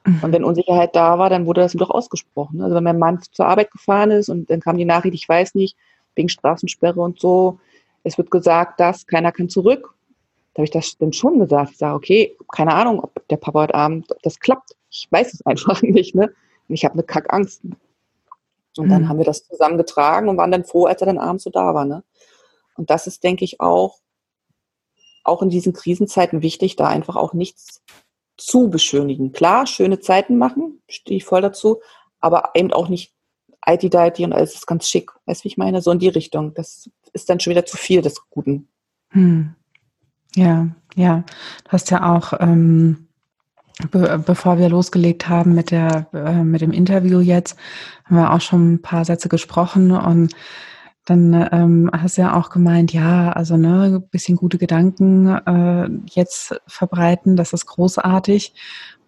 Mhm. 0.05 0.19
Und 0.21 0.31
wenn 0.33 0.43
Unsicherheit 0.43 0.95
da 0.95 1.17
war, 1.17 1.29
dann 1.29 1.45
wurde 1.45 1.61
das 1.61 1.73
doch 1.73 1.89
ausgesprochen. 1.89 2.61
Also 2.61 2.75
wenn 2.75 2.83
mein 2.83 2.99
Mann 2.99 3.21
zur 3.31 3.45
Arbeit 3.47 3.71
gefahren 3.71 4.11
ist 4.11 4.27
und 4.27 4.49
dann 4.49 4.59
kam 4.59 4.77
die 4.77 4.85
Nachricht, 4.85 5.15
ich 5.15 5.27
weiß 5.27 5.55
nicht, 5.55 5.77
wegen 6.15 6.29
Straßensperre 6.29 6.99
und 7.01 7.19
so, 7.19 7.59
es 8.03 8.17
wird 8.17 8.31
gesagt, 8.31 8.79
dass 8.79 9.07
keiner 9.07 9.31
kann 9.31 9.49
zurück. 9.49 9.93
Da 10.53 10.59
habe 10.59 10.65
ich 10.65 10.71
das 10.71 10.95
dann 10.97 11.11
schon 11.11 11.39
gesagt. 11.39 11.71
Ich 11.71 11.77
sage, 11.77 11.95
okay, 11.95 12.37
keine 12.53 12.73
Ahnung, 12.73 12.99
ob 12.99 13.27
der 13.27 13.37
Papa 13.37 13.61
heute 13.61 13.75
Abend, 13.75 14.09
ob 14.11 14.21
das 14.21 14.39
klappt. 14.39 14.75
Ich 14.89 15.07
weiß 15.11 15.33
es 15.33 15.41
einfach 15.45 15.81
nicht. 15.81 16.15
Ne? 16.15 16.33
Und 16.67 16.75
ich 16.75 16.85
habe 16.85 16.93
eine 16.93 17.03
Kackangst. 17.03 17.63
Und 18.77 18.89
dann 18.89 19.03
mhm. 19.03 19.09
haben 19.09 19.17
wir 19.17 19.25
das 19.25 19.47
zusammengetragen 19.47 20.29
und 20.29 20.37
waren 20.37 20.51
dann 20.51 20.65
froh, 20.65 20.85
als 20.85 21.01
er 21.01 21.07
dann 21.07 21.17
abends 21.17 21.43
so 21.43 21.49
da 21.49 21.73
war. 21.73 21.85
Ne? 21.85 22.03
Und 22.75 22.89
das 22.89 23.07
ist, 23.07 23.23
denke 23.23 23.43
ich, 23.43 23.59
auch, 23.59 23.99
auch 25.23 25.41
in 25.41 25.49
diesen 25.49 25.73
Krisenzeiten 25.73 26.43
wichtig, 26.43 26.75
da 26.75 26.87
einfach 26.87 27.15
auch 27.15 27.33
nichts 27.33 27.81
zu 28.37 28.69
beschönigen. 28.69 29.31
Klar, 29.31 29.65
schöne 29.65 29.99
Zeiten 29.99 30.37
machen, 30.37 30.81
stehe 30.87 31.17
ich 31.17 31.25
voll 31.25 31.41
dazu, 31.41 31.81
aber 32.19 32.51
eben 32.53 32.71
auch 32.71 32.89
nicht 32.89 33.14
IT-Deity 33.67 34.23
und 34.25 34.33
alles 34.33 34.55
ist 34.55 34.67
ganz 34.67 34.87
schick. 34.87 35.11
Weißt 35.25 35.41
du, 35.41 35.43
wie 35.45 35.49
ich 35.49 35.57
meine? 35.57 35.81
So 35.81 35.91
in 35.91 35.99
die 35.99 36.09
Richtung. 36.09 36.53
Das 36.53 36.89
ist 37.13 37.29
dann 37.29 37.39
schon 37.39 37.51
wieder 37.51 37.65
zu 37.65 37.77
viel 37.77 38.01
des 38.01 38.29
Guten. 38.29 38.67
Hm. 39.09 39.55
Ja, 40.35 40.67
ja. 40.95 41.23
Du 41.63 41.71
hast 41.71 41.91
ja 41.91 42.13
auch 42.15 42.33
ähm, 42.39 43.07
be 43.91 44.21
bevor 44.25 44.57
wir 44.57 44.69
losgelegt 44.69 45.27
haben 45.27 45.53
mit 45.53 45.71
der 45.71 46.07
äh, 46.13 46.43
mit 46.43 46.61
dem 46.61 46.71
Interview 46.71 47.19
jetzt, 47.19 47.57
haben 48.05 48.17
wir 48.17 48.33
auch 48.33 48.41
schon 48.41 48.73
ein 48.73 48.81
paar 48.81 49.05
Sätze 49.05 49.29
gesprochen 49.29 49.91
und 49.91 50.33
dann 51.05 51.47
ähm, 51.51 51.91
hast 51.93 52.17
du 52.17 52.23
ja 52.23 52.35
auch 52.35 52.49
gemeint, 52.49 52.91
ja, 52.91 53.31
also 53.31 53.57
ne, 53.57 54.03
bisschen 54.09 54.37
gute 54.37 54.57
Gedanken 54.57 55.27
äh, 55.27 55.87
jetzt 56.09 56.59
verbreiten, 56.65 57.35
das 57.35 57.53
ist 57.53 57.67
großartig. 57.67 58.53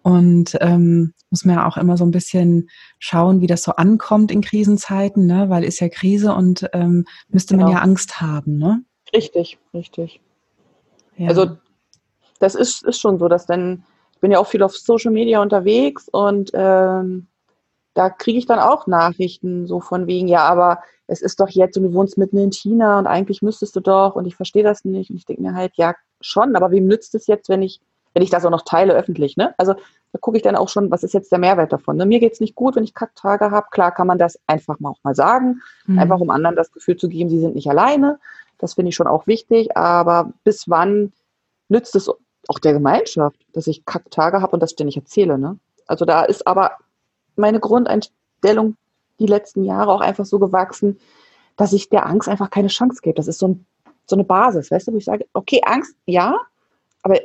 Und 0.08 0.56
ähm, 0.60 1.12
muss 1.30 1.44
man 1.44 1.56
ja 1.56 1.68
auch 1.68 1.76
immer 1.76 1.96
so 1.96 2.04
ein 2.04 2.10
bisschen 2.10 2.68
schauen, 2.98 3.40
wie 3.40 3.46
das 3.46 3.62
so 3.62 3.72
ankommt 3.72 4.30
in 4.30 4.40
Krisenzeiten, 4.40 5.26
ne? 5.26 5.50
weil 5.50 5.64
ist 5.64 5.80
ja 5.80 5.88
Krise 5.88 6.34
und 6.34 6.68
ähm, 6.72 7.04
müsste 7.28 7.54
genau. 7.54 7.66
man 7.66 7.76
ja 7.76 7.82
Angst 7.82 8.20
haben, 8.20 8.56
ne? 8.56 8.82
Richtig, 9.14 9.58
richtig. 9.74 10.20
Ja. 11.16 11.28
Also 11.28 11.56
das 12.38 12.54
ist, 12.54 12.84
ist 12.84 13.00
schon 13.00 13.18
so, 13.18 13.28
dass 13.28 13.46
dann, 13.46 13.84
ich 14.14 14.20
bin 14.20 14.30
ja 14.30 14.38
auch 14.38 14.46
viel 14.46 14.62
auf 14.62 14.76
Social 14.76 15.12
Media 15.12 15.42
unterwegs 15.42 16.08
und 16.10 16.50
ähm, 16.54 17.26
da 17.94 18.10
kriege 18.10 18.38
ich 18.38 18.46
dann 18.46 18.60
auch 18.60 18.86
Nachrichten 18.86 19.66
so 19.66 19.80
von 19.80 20.06
wegen, 20.06 20.28
ja, 20.28 20.44
aber 20.44 20.80
es 21.08 21.20
ist 21.20 21.40
doch 21.40 21.48
jetzt 21.48 21.76
und 21.76 21.84
du 21.84 21.94
wohnst 21.94 22.16
mitten 22.16 22.38
in 22.38 22.52
China 22.52 22.98
und 22.98 23.06
eigentlich 23.06 23.42
müsstest 23.42 23.74
du 23.74 23.80
doch 23.80 24.14
und 24.14 24.26
ich 24.26 24.36
verstehe 24.36 24.62
das 24.62 24.84
nicht 24.84 25.10
und 25.10 25.16
ich 25.16 25.24
denke 25.24 25.42
mir 25.42 25.54
halt, 25.54 25.72
ja, 25.76 25.94
schon, 26.20 26.54
aber 26.54 26.70
wem 26.70 26.86
nützt 26.86 27.14
es 27.14 27.26
jetzt, 27.26 27.48
wenn 27.48 27.62
ich, 27.62 27.80
wenn 28.18 28.24
ich 28.24 28.30
das 28.30 28.44
auch 28.44 28.50
noch 28.50 28.62
teile 28.62 28.94
öffentlich, 28.94 29.36
ne? 29.36 29.54
Also 29.58 29.74
da 29.74 30.18
gucke 30.18 30.36
ich 30.36 30.42
dann 30.42 30.56
auch 30.56 30.68
schon, 30.68 30.90
was 30.90 31.04
ist 31.04 31.14
jetzt 31.14 31.30
der 31.30 31.38
Mehrwert 31.38 31.72
davon. 31.72 31.96
Ne? 31.96 32.04
Mir 32.04 32.18
geht 32.18 32.32
es 32.32 32.40
nicht 32.40 32.56
gut, 32.56 32.74
wenn 32.74 32.82
ich 32.82 32.92
Kacktage 32.92 33.52
habe. 33.52 33.68
Klar 33.70 33.92
kann 33.92 34.08
man 34.08 34.18
das 34.18 34.40
einfach 34.48 34.80
mal 34.80 34.90
auch 34.90 34.98
mal 35.04 35.14
sagen, 35.14 35.60
mhm. 35.86 36.00
einfach 36.00 36.18
um 36.18 36.30
anderen 36.30 36.56
das 36.56 36.72
Gefühl 36.72 36.96
zu 36.96 37.08
geben, 37.08 37.30
sie 37.30 37.38
sind 37.38 37.54
nicht 37.54 37.70
alleine. 37.70 38.18
Das 38.58 38.74
finde 38.74 38.88
ich 38.88 38.96
schon 38.96 39.06
auch 39.06 39.28
wichtig, 39.28 39.76
aber 39.76 40.32
bis 40.42 40.68
wann 40.68 41.12
nützt 41.68 41.94
es 41.94 42.08
auch 42.08 42.58
der 42.58 42.72
Gemeinschaft, 42.72 43.38
dass 43.52 43.68
ich 43.68 43.84
Kacktage 43.84 44.42
habe 44.42 44.50
und 44.50 44.64
das 44.64 44.72
ständig 44.72 44.96
erzähle. 44.96 45.38
Ne? 45.38 45.56
Also 45.86 46.04
da 46.04 46.24
ist 46.24 46.44
aber 46.44 46.72
meine 47.36 47.60
Grundeinstellung 47.60 48.76
die 49.20 49.26
letzten 49.26 49.62
Jahre 49.62 49.92
auch 49.92 50.00
einfach 50.00 50.24
so 50.24 50.40
gewachsen, 50.40 50.98
dass 51.54 51.72
ich 51.72 51.88
der 51.88 52.06
Angst 52.06 52.28
einfach 52.28 52.50
keine 52.50 52.66
Chance 52.66 53.00
gebe. 53.00 53.14
Das 53.14 53.28
ist 53.28 53.38
so, 53.38 53.46
ein, 53.46 53.66
so 54.06 54.16
eine 54.16 54.24
Basis, 54.24 54.72
weißt 54.72 54.88
du, 54.88 54.92
wo 54.94 54.96
ich 54.96 55.04
sage, 55.04 55.24
okay, 55.34 55.60
Angst, 55.64 55.94
ja, 56.04 56.34
aber 57.04 57.20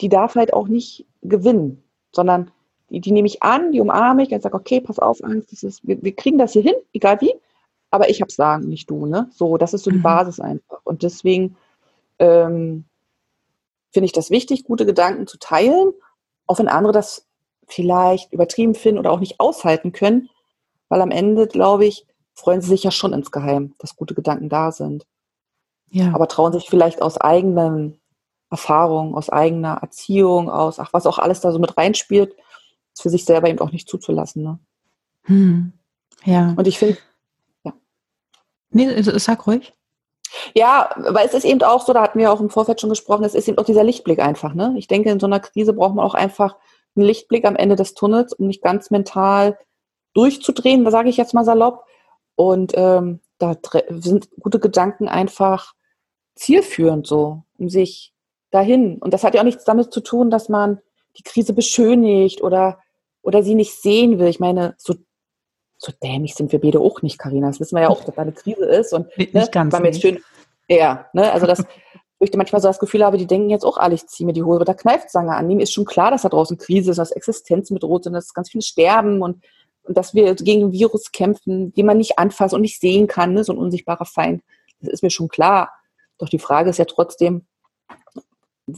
die 0.00 0.08
darf 0.08 0.34
halt 0.34 0.52
auch 0.52 0.68
nicht 0.68 1.06
gewinnen, 1.22 1.82
sondern 2.12 2.50
die, 2.90 3.00
die 3.00 3.12
nehme 3.12 3.26
ich 3.26 3.42
an, 3.42 3.72
die 3.72 3.80
umarme 3.80 4.22
ich 4.22 4.30
und 4.30 4.42
sage, 4.42 4.56
okay, 4.56 4.80
pass 4.80 4.98
auf, 4.98 5.22
Angst, 5.24 5.52
das 5.52 5.62
ist, 5.62 5.86
wir, 5.86 6.02
wir 6.02 6.14
kriegen 6.14 6.38
das 6.38 6.52
hier 6.52 6.62
hin, 6.62 6.74
egal 6.92 7.20
wie, 7.20 7.34
aber 7.90 8.10
ich 8.10 8.20
habe 8.20 8.32
Sagen, 8.32 8.68
nicht 8.68 8.90
du. 8.90 9.06
Ne? 9.06 9.28
So, 9.32 9.56
das 9.56 9.74
ist 9.74 9.84
so 9.84 9.90
die 9.90 9.98
mhm. 9.98 10.02
Basis 10.02 10.40
einfach. 10.40 10.80
Und 10.84 11.02
deswegen 11.02 11.56
ähm, 12.18 12.84
finde 13.90 14.06
ich 14.06 14.12
das 14.12 14.30
wichtig, 14.30 14.64
gute 14.64 14.86
Gedanken 14.86 15.26
zu 15.26 15.38
teilen, 15.38 15.92
auch 16.46 16.58
wenn 16.58 16.68
andere 16.68 16.92
das 16.92 17.26
vielleicht 17.66 18.32
übertrieben 18.32 18.74
finden 18.74 18.98
oder 18.98 19.10
auch 19.10 19.20
nicht 19.20 19.40
aushalten 19.40 19.92
können, 19.92 20.28
weil 20.88 21.00
am 21.00 21.10
Ende, 21.10 21.48
glaube 21.48 21.86
ich, 21.86 22.06
freuen 22.34 22.60
sie 22.60 22.68
sich 22.68 22.84
ja 22.84 22.90
schon 22.90 23.12
insgeheim, 23.12 23.74
dass 23.78 23.96
gute 23.96 24.14
Gedanken 24.14 24.48
da 24.48 24.70
sind. 24.70 25.06
Ja. 25.88 26.12
Aber 26.14 26.28
trauen 26.28 26.52
sich 26.52 26.68
vielleicht 26.68 27.02
aus 27.02 27.18
eigenen 27.18 27.98
Erfahrungen, 28.50 29.14
aus 29.14 29.30
eigener 29.30 29.78
Erziehung, 29.82 30.50
aus, 30.50 30.78
ach, 30.78 30.92
was 30.92 31.06
auch 31.06 31.18
alles 31.18 31.40
da 31.40 31.52
so 31.52 31.58
mit 31.58 31.76
reinspielt, 31.76 32.34
für 32.98 33.10
sich 33.10 33.24
selber 33.24 33.48
eben 33.48 33.58
auch 33.58 33.72
nicht 33.72 33.88
zuzulassen. 33.88 34.42
Ne? 34.42 34.58
Hm. 35.24 35.72
Ja. 36.24 36.54
Und 36.56 36.66
ich 36.66 36.78
finde, 36.78 36.98
ja. 37.64 37.72
Nee, 38.70 39.02
sag 39.02 39.46
ruhig. 39.46 39.72
Ja, 40.54 40.90
weil 40.96 41.26
es 41.26 41.34
ist 41.34 41.44
eben 41.44 41.62
auch 41.62 41.84
so, 41.84 41.92
da 41.92 42.02
hatten 42.02 42.18
wir 42.18 42.32
auch 42.32 42.40
im 42.40 42.50
Vorfeld 42.50 42.80
schon 42.80 42.90
gesprochen, 42.90 43.24
es 43.24 43.34
ist 43.34 43.48
eben 43.48 43.58
auch 43.58 43.64
dieser 43.64 43.84
Lichtblick 43.84 44.18
einfach. 44.18 44.54
Ne? 44.54 44.74
Ich 44.76 44.88
denke, 44.88 45.10
in 45.10 45.20
so 45.20 45.26
einer 45.26 45.40
Krise 45.40 45.72
braucht 45.72 45.94
man 45.94 46.04
auch 46.04 46.14
einfach 46.14 46.56
einen 46.94 47.06
Lichtblick 47.06 47.44
am 47.44 47.56
Ende 47.56 47.76
des 47.76 47.94
Tunnels, 47.94 48.32
um 48.32 48.46
nicht 48.46 48.62
ganz 48.62 48.90
mental 48.90 49.58
durchzudrehen, 50.14 50.84
da 50.84 50.90
sage 50.90 51.10
ich 51.10 51.16
jetzt 51.16 51.34
mal 51.34 51.44
salopp. 51.44 51.84
Und 52.34 52.72
ähm, 52.74 53.20
da 53.38 53.56
sind 53.90 54.28
gute 54.40 54.60
Gedanken 54.60 55.08
einfach 55.08 55.74
zielführend 56.34 57.06
so, 57.06 57.42
um 57.58 57.68
sich 57.68 58.14
dahin. 58.50 58.98
Und 58.98 59.12
das 59.12 59.24
hat 59.24 59.34
ja 59.34 59.40
auch 59.40 59.44
nichts 59.44 59.64
damit 59.64 59.92
zu 59.92 60.00
tun, 60.00 60.30
dass 60.30 60.48
man 60.48 60.80
die 61.18 61.22
Krise 61.22 61.52
beschönigt 61.52 62.42
oder, 62.42 62.78
oder 63.22 63.42
sie 63.42 63.54
nicht 63.54 63.80
sehen 63.80 64.18
will. 64.18 64.28
Ich 64.28 64.40
meine, 64.40 64.74
so, 64.78 64.94
so 65.78 65.92
dämlich 66.02 66.34
sind 66.34 66.52
wir 66.52 66.60
beide 66.60 66.80
auch 66.80 67.02
nicht, 67.02 67.18
Karina. 67.18 67.48
Das 67.48 67.60
wissen 67.60 67.76
wir 67.76 67.82
ja 67.82 67.88
auch, 67.88 68.04
dass 68.04 68.14
da 68.14 68.22
eine 68.22 68.32
Krise 68.32 68.64
ist. 68.64 68.92
Und 68.92 69.16
nicht 69.18 69.34
ne, 69.34 69.48
ganz. 69.50 69.72
War 69.72 69.80
mir 69.80 69.88
jetzt 69.88 70.02
schön, 70.02 70.20
ja, 70.68 71.06
ne, 71.12 71.32
also 71.32 71.46
das, 71.46 71.64
wo 72.18 72.24
ich 72.24 72.32
manchmal 72.34 72.60
so 72.60 72.68
das 72.68 72.78
Gefühl 72.78 73.04
habe, 73.04 73.18
die 73.18 73.26
denken 73.26 73.50
jetzt 73.50 73.64
auch 73.64 73.76
alle, 73.76 73.94
ich 73.94 74.06
ziehe 74.06 74.26
mir 74.26 74.32
die 74.32 74.42
Hose 74.42 74.60
oder 74.60 74.74
Kneifzange 74.74 75.34
an. 75.34 75.50
Ihm 75.50 75.60
ist 75.60 75.72
schon 75.72 75.84
klar, 75.84 76.10
dass 76.10 76.22
da 76.22 76.28
draußen 76.28 76.58
Krise 76.58 76.90
ist, 76.90 76.98
dass 76.98 77.12
Existenz 77.12 77.68
bedroht 77.68 78.04
sind, 78.04 78.14
dass 78.14 78.34
ganz 78.34 78.50
viele 78.50 78.62
sterben 78.62 79.22
und 79.22 79.42
und 79.86 79.96
dass 79.96 80.14
wir 80.14 80.34
gegen 80.34 80.66
ein 80.66 80.72
Virus 80.72 81.12
kämpfen, 81.12 81.72
den 81.72 81.86
man 81.86 81.96
nicht 81.96 82.18
anfasst 82.18 82.54
und 82.54 82.60
nicht 82.60 82.80
sehen 82.80 83.06
kann, 83.06 83.34
ne? 83.34 83.44
so 83.44 83.52
ein 83.52 83.58
unsichtbarer 83.58 84.04
Feind. 84.04 84.42
Das 84.80 84.92
ist 84.92 85.02
mir 85.02 85.10
schon 85.10 85.28
klar. 85.28 85.72
Doch 86.18 86.28
die 86.28 86.38
Frage 86.38 86.70
ist 86.70 86.78
ja 86.78 86.84
trotzdem, 86.84 87.46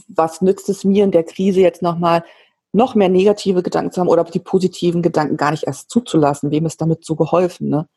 was 0.07 0.41
nützt 0.41 0.69
es 0.69 0.83
mir 0.83 1.03
in 1.03 1.11
der 1.11 1.23
Krise 1.23 1.61
jetzt 1.61 1.81
nochmal, 1.81 2.23
noch 2.71 2.95
mehr 2.95 3.09
negative 3.09 3.63
Gedanken 3.63 3.91
zu 3.91 4.01
haben 4.01 4.07
oder 4.07 4.23
die 4.23 4.39
positiven 4.39 5.01
Gedanken 5.01 5.37
gar 5.37 5.51
nicht 5.51 5.63
erst 5.63 5.89
zuzulassen? 5.89 6.51
Wem 6.51 6.65
ist 6.65 6.81
damit 6.81 7.03
so 7.03 7.15
geholfen? 7.15 7.69
Ne? 7.69 7.87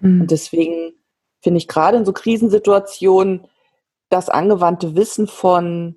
Mhm. 0.00 0.22
Und 0.22 0.30
deswegen 0.30 0.92
finde 1.42 1.58
ich 1.58 1.68
gerade 1.68 1.96
in 1.96 2.04
so 2.04 2.12
Krisensituationen 2.12 3.46
das 4.08 4.28
angewandte 4.28 4.94
Wissen 4.94 5.26
von 5.26 5.96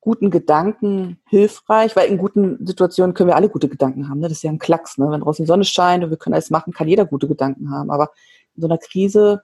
guten 0.00 0.30
Gedanken 0.30 1.18
hilfreich, 1.28 1.96
weil 1.96 2.08
in 2.08 2.18
guten 2.18 2.64
Situationen 2.64 3.14
können 3.14 3.28
wir 3.28 3.36
alle 3.36 3.48
gute 3.48 3.68
Gedanken 3.68 4.08
haben. 4.08 4.20
Ne? 4.20 4.28
Das 4.28 4.38
ist 4.38 4.44
ja 4.44 4.50
ein 4.50 4.58
Klacks. 4.58 4.98
Ne? 4.98 5.10
Wenn 5.10 5.20
draußen 5.20 5.44
die 5.44 5.48
Sonne 5.48 5.64
scheint 5.64 6.04
und 6.04 6.10
wir 6.10 6.16
können 6.16 6.34
alles 6.34 6.50
machen, 6.50 6.72
kann 6.72 6.88
jeder 6.88 7.06
gute 7.06 7.26
Gedanken 7.26 7.70
haben. 7.70 7.90
Aber 7.90 8.10
in 8.54 8.62
so 8.62 8.68
einer 8.68 8.78
Krise 8.78 9.42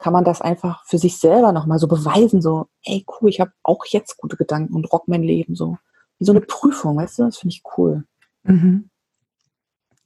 kann 0.00 0.12
man 0.12 0.24
das 0.24 0.40
einfach 0.40 0.84
für 0.86 0.98
sich 0.98 1.18
selber 1.18 1.52
nochmal 1.52 1.78
so 1.78 1.86
beweisen, 1.86 2.42
so, 2.42 2.66
ey, 2.84 3.04
cool, 3.06 3.28
ich 3.28 3.40
habe 3.40 3.52
auch 3.62 3.84
jetzt 3.86 4.16
gute 4.16 4.36
Gedanken 4.36 4.74
und 4.74 4.90
rock 4.92 5.06
mein 5.08 5.22
Leben 5.22 5.54
so. 5.54 5.76
Wie 6.18 6.24
so 6.24 6.32
eine 6.32 6.40
Prüfung, 6.40 6.96
weißt 6.96 7.18
du? 7.18 7.24
Das 7.24 7.38
finde 7.38 7.54
ich 7.54 7.62
cool. 7.76 8.04
Mhm. 8.42 8.90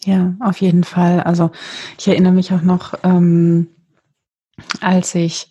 Ja, 0.05 0.35
auf 0.41 0.61
jeden 0.61 0.85
Fall. 0.85 1.21
Also 1.21 1.51
ich 1.99 2.09
erinnere 2.09 2.33
mich 2.33 2.53
auch 2.53 2.63
noch, 2.63 2.95
ähm, 3.05 3.69
als 4.81 5.15
ich 5.15 5.51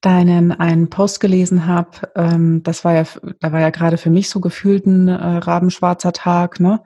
deinen 0.00 0.52
einen 0.52 0.90
Post 0.90 1.20
gelesen 1.20 1.66
habe, 1.66 2.12
ähm, 2.14 2.62
das 2.62 2.84
war 2.84 2.94
ja, 2.94 3.04
da 3.40 3.52
war 3.52 3.60
ja 3.60 3.70
gerade 3.70 3.96
für 3.96 4.10
mich 4.10 4.28
so 4.28 4.40
gefühlt 4.40 4.86
ein 4.86 5.08
äh, 5.08 5.14
rabenschwarzer 5.14 6.12
Tag, 6.12 6.60
ne? 6.60 6.82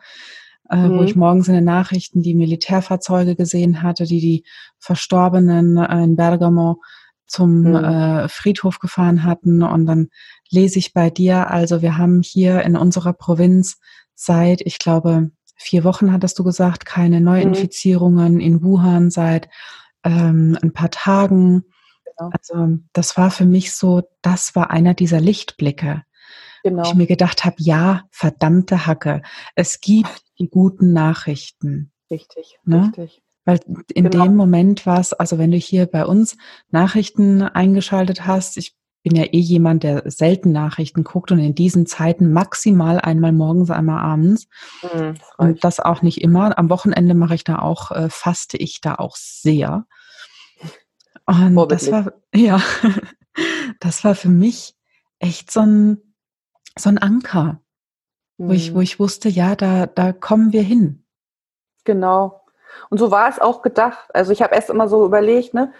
Äh, 0.70 0.88
mhm. 0.88 0.98
wo 0.98 1.02
ich 1.02 1.16
morgens 1.16 1.48
in 1.48 1.54
den 1.54 1.64
Nachrichten 1.64 2.22
die 2.22 2.34
Militärfahrzeuge 2.34 3.36
gesehen 3.36 3.82
hatte, 3.82 4.04
die 4.04 4.20
die 4.20 4.44
Verstorbenen 4.78 5.78
äh, 5.78 6.04
in 6.04 6.14
Bergamo 6.14 6.82
zum 7.26 7.62
mhm. 7.62 7.74
äh, 7.76 8.28
Friedhof 8.28 8.78
gefahren 8.78 9.24
hatten. 9.24 9.62
Und 9.62 9.86
dann 9.86 10.08
lese 10.50 10.78
ich 10.78 10.92
bei 10.92 11.08
dir, 11.08 11.50
also 11.50 11.80
wir 11.80 11.96
haben 11.96 12.22
hier 12.22 12.62
in 12.62 12.76
unserer 12.76 13.14
Provinz 13.14 13.78
seit, 14.14 14.60
ich 14.60 14.78
glaube, 14.78 15.30
vier 15.56 15.84
Wochen 15.84 16.12
hattest 16.12 16.38
du 16.38 16.44
gesagt, 16.44 16.84
keine 16.84 17.20
Neuinfizierungen 17.20 18.34
mhm. 18.34 18.40
in 18.40 18.62
Wuhan 18.62 19.10
seit 19.10 19.48
ähm, 20.04 20.58
ein 20.62 20.72
paar 20.72 20.90
Tagen. 20.90 21.64
Genau. 22.04 22.30
Also 22.38 22.78
das 22.92 23.16
war 23.16 23.30
für 23.30 23.46
mich 23.46 23.72
so, 23.72 24.02
das 24.20 24.54
war 24.54 24.70
einer 24.70 24.92
dieser 24.92 25.20
Lichtblicke. 25.20 26.02
Genau. 26.62 26.82
Ich 26.82 26.94
mir 26.94 27.06
gedacht 27.06 27.44
habe, 27.44 27.56
ja, 27.58 28.02
verdammte 28.10 28.86
Hacke, 28.86 29.22
es 29.54 29.80
gibt 29.80 30.22
die 30.38 30.48
guten 30.48 30.92
Nachrichten. 30.92 31.92
Richtig, 32.10 32.58
ne? 32.64 32.86
richtig. 32.86 33.22
Weil 33.44 33.60
in 33.94 34.10
genau. 34.10 34.24
dem 34.24 34.36
Moment 34.36 34.84
war 34.84 35.00
es, 35.00 35.14
also 35.14 35.38
wenn 35.38 35.50
du 35.50 35.56
hier 35.56 35.86
bei 35.86 36.04
uns 36.04 36.36
Nachrichten 36.70 37.42
eingeschaltet 37.42 38.26
hast, 38.26 38.58
ich 38.58 38.76
bin 39.02 39.16
ja 39.16 39.24
eh 39.24 39.38
jemand, 39.38 39.84
der 39.84 40.02
selten 40.10 40.52
Nachrichten 40.52 41.04
guckt 41.04 41.32
und 41.32 41.38
in 41.38 41.54
diesen 41.54 41.86
Zeiten 41.86 42.32
maximal 42.32 43.00
einmal 43.00 43.32
morgens, 43.32 43.70
einmal 43.70 44.00
abends. 44.00 44.48
Mhm, 44.82 45.14
und 45.38 45.64
das 45.64 45.80
auch 45.80 46.02
nicht 46.02 46.20
immer. 46.20 46.58
Am 46.58 46.68
Wochenende 46.68 47.14
mache 47.14 47.36
ich 47.36 47.44
da 47.44 47.58
auch, 47.60 47.90
äh, 47.90 48.10
faste 48.10 48.56
ich 48.56 48.80
da 48.80 48.96
auch 48.96 49.16
sehr. 49.16 49.86
Und 51.26 51.72
das 51.72 51.90
war, 51.90 52.12
ja, 52.34 52.60
das 53.80 54.04
war 54.04 54.14
für 54.14 54.30
mich 54.30 54.74
echt 55.18 55.50
so 55.50 55.60
ein, 55.60 56.07
so 56.78 56.88
ein 56.88 56.98
Anker, 56.98 57.60
mhm. 58.38 58.48
wo, 58.48 58.52
ich, 58.52 58.72
wo 58.72 58.78
mhm. 58.78 58.82
ich 58.82 59.00
wusste, 59.00 59.28
ja, 59.28 59.56
da, 59.56 59.86
da 59.86 60.12
kommen 60.12 60.52
wir 60.52 60.62
hin. 60.62 61.04
Genau. 61.84 62.42
Und 62.90 62.98
so 62.98 63.10
war 63.10 63.28
es 63.28 63.38
auch 63.38 63.62
gedacht. 63.62 64.10
Also 64.14 64.32
ich 64.32 64.42
habe 64.42 64.54
erst 64.54 64.70
immer 64.70 64.88
so 64.88 65.04
überlegt, 65.04 65.54
ne, 65.54 65.72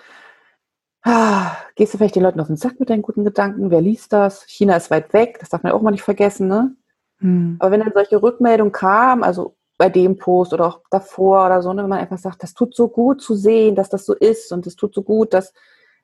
ah, 1.03 1.57
gehst 1.75 1.95
du 1.95 1.99
vielleicht 1.99 2.17
den 2.17 2.23
Leuten 2.23 2.41
auf 2.41 2.47
den 2.47 2.57
Sack 2.57 2.81
mit 2.81 2.91
deinen 2.91 3.03
guten 3.03 3.25
Gedanken? 3.25 3.71
Wer 3.71 3.81
liest 3.81 4.13
das? 4.13 4.45
China 4.47 4.77
ist 4.77 4.91
weit 4.91 5.13
weg, 5.13 5.39
das 5.41 5.51
darf 5.51 5.63
man 5.63 5.73
auch 5.73 5.83
mal 5.83 5.91
nicht 5.91 6.03
vergessen, 6.03 6.49
ne? 6.49 6.75
Mhm. 7.21 7.57
Aber 7.59 7.71
wenn 7.71 7.81
dann 7.81 7.93
solche 7.93 8.23
Rückmeldungen 8.23 8.73
kamen, 8.73 9.25
also 9.25 9.57
bei 9.77 9.89
dem 9.89 10.17
Post 10.19 10.53
oder 10.53 10.67
auch 10.67 10.81
davor 10.91 11.47
oder 11.47 11.63
so, 11.63 11.73
ne, 11.73 11.83
wenn 11.83 11.91
man 11.91 12.01
einfach 12.01 12.19
sagt, 12.19 12.43
das 12.43 12.55
tut 12.55 12.75
so 12.75 12.89
gut 12.89 13.23
zu 13.23 13.35
sehen, 13.35 13.75
dass 13.75 13.89
das 13.89 14.05
so 14.05 14.15
ist 14.15 14.53
und 14.53 14.67
es 14.67 14.77
tut 14.77 14.95
so 14.95 15.03
gut, 15.03 15.33
dass, 15.35 15.53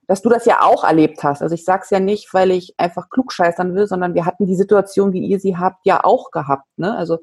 dass 0.07 0.23
du 0.23 0.29
das 0.29 0.45
ja 0.45 0.63
auch 0.63 0.85
erlebt 0.85 1.23
hast. 1.23 1.43
Also 1.43 1.55
ich 1.55 1.65
sage 1.65 1.83
es 1.85 1.91
ja 1.91 2.01
nicht, 2.01 2.33
weil 2.35 2.51
ich 2.51 2.75
einfach 2.77 3.09
klugscheißern 3.11 3.75
will, 3.75 3.87
sondern 3.87 4.15
wir 4.15 4.27
hatten 4.27 4.47
die 4.47 4.57
Situation, 4.57 5.13
wie 5.13 5.25
ihr 5.25 5.41
sie 5.41 5.57
habt, 5.57 5.87
ja 5.87 6.05
auch 6.05 6.31
gehabt. 6.31 6.67
Ne? 6.77 6.95
Also 6.97 7.19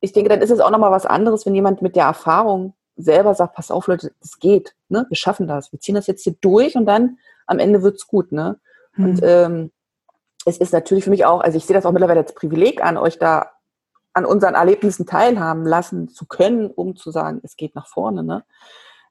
ich 0.00 0.12
denke, 0.12 0.28
dann 0.28 0.40
ist 0.40 0.50
es 0.50 0.60
auch 0.60 0.70
nochmal 0.70 0.90
was 0.90 1.06
anderes, 1.06 1.46
wenn 1.46 1.54
jemand 1.54 1.82
mit 1.82 1.96
der 1.96 2.04
Erfahrung 2.04 2.74
selber 2.96 3.34
sagt, 3.34 3.54
pass 3.54 3.70
auf, 3.70 3.86
Leute, 3.86 4.12
das 4.20 4.38
geht, 4.38 4.74
ne? 4.88 5.04
Wir 5.08 5.16
schaffen 5.16 5.46
das, 5.46 5.72
wir 5.72 5.80
ziehen 5.80 5.94
das 5.94 6.06
jetzt 6.06 6.22
hier 6.22 6.34
durch 6.40 6.76
und 6.76 6.86
dann 6.86 7.18
am 7.46 7.58
Ende 7.58 7.82
wird's 7.82 8.06
gut, 8.06 8.32
ne? 8.32 8.58
Mhm. 8.94 9.04
Und 9.04 9.20
ähm, 9.22 9.72
es 10.46 10.58
ist 10.58 10.72
natürlich 10.72 11.04
für 11.04 11.10
mich 11.10 11.24
auch, 11.26 11.40
also 11.40 11.58
ich 11.58 11.66
sehe 11.66 11.74
das 11.74 11.84
auch 11.84 11.92
mittlerweile 11.92 12.20
als 12.20 12.34
Privileg 12.34 12.82
an, 12.82 12.96
euch 12.96 13.18
da 13.18 13.50
an 14.14 14.24
unseren 14.24 14.54
Erlebnissen 14.54 15.04
teilhaben 15.04 15.66
lassen 15.66 16.08
zu 16.08 16.24
können, 16.24 16.70
um 16.70 16.96
zu 16.96 17.10
sagen, 17.10 17.40
es 17.42 17.56
geht 17.56 17.74
nach 17.74 17.86
vorne, 17.86 18.22
ne? 18.22 18.44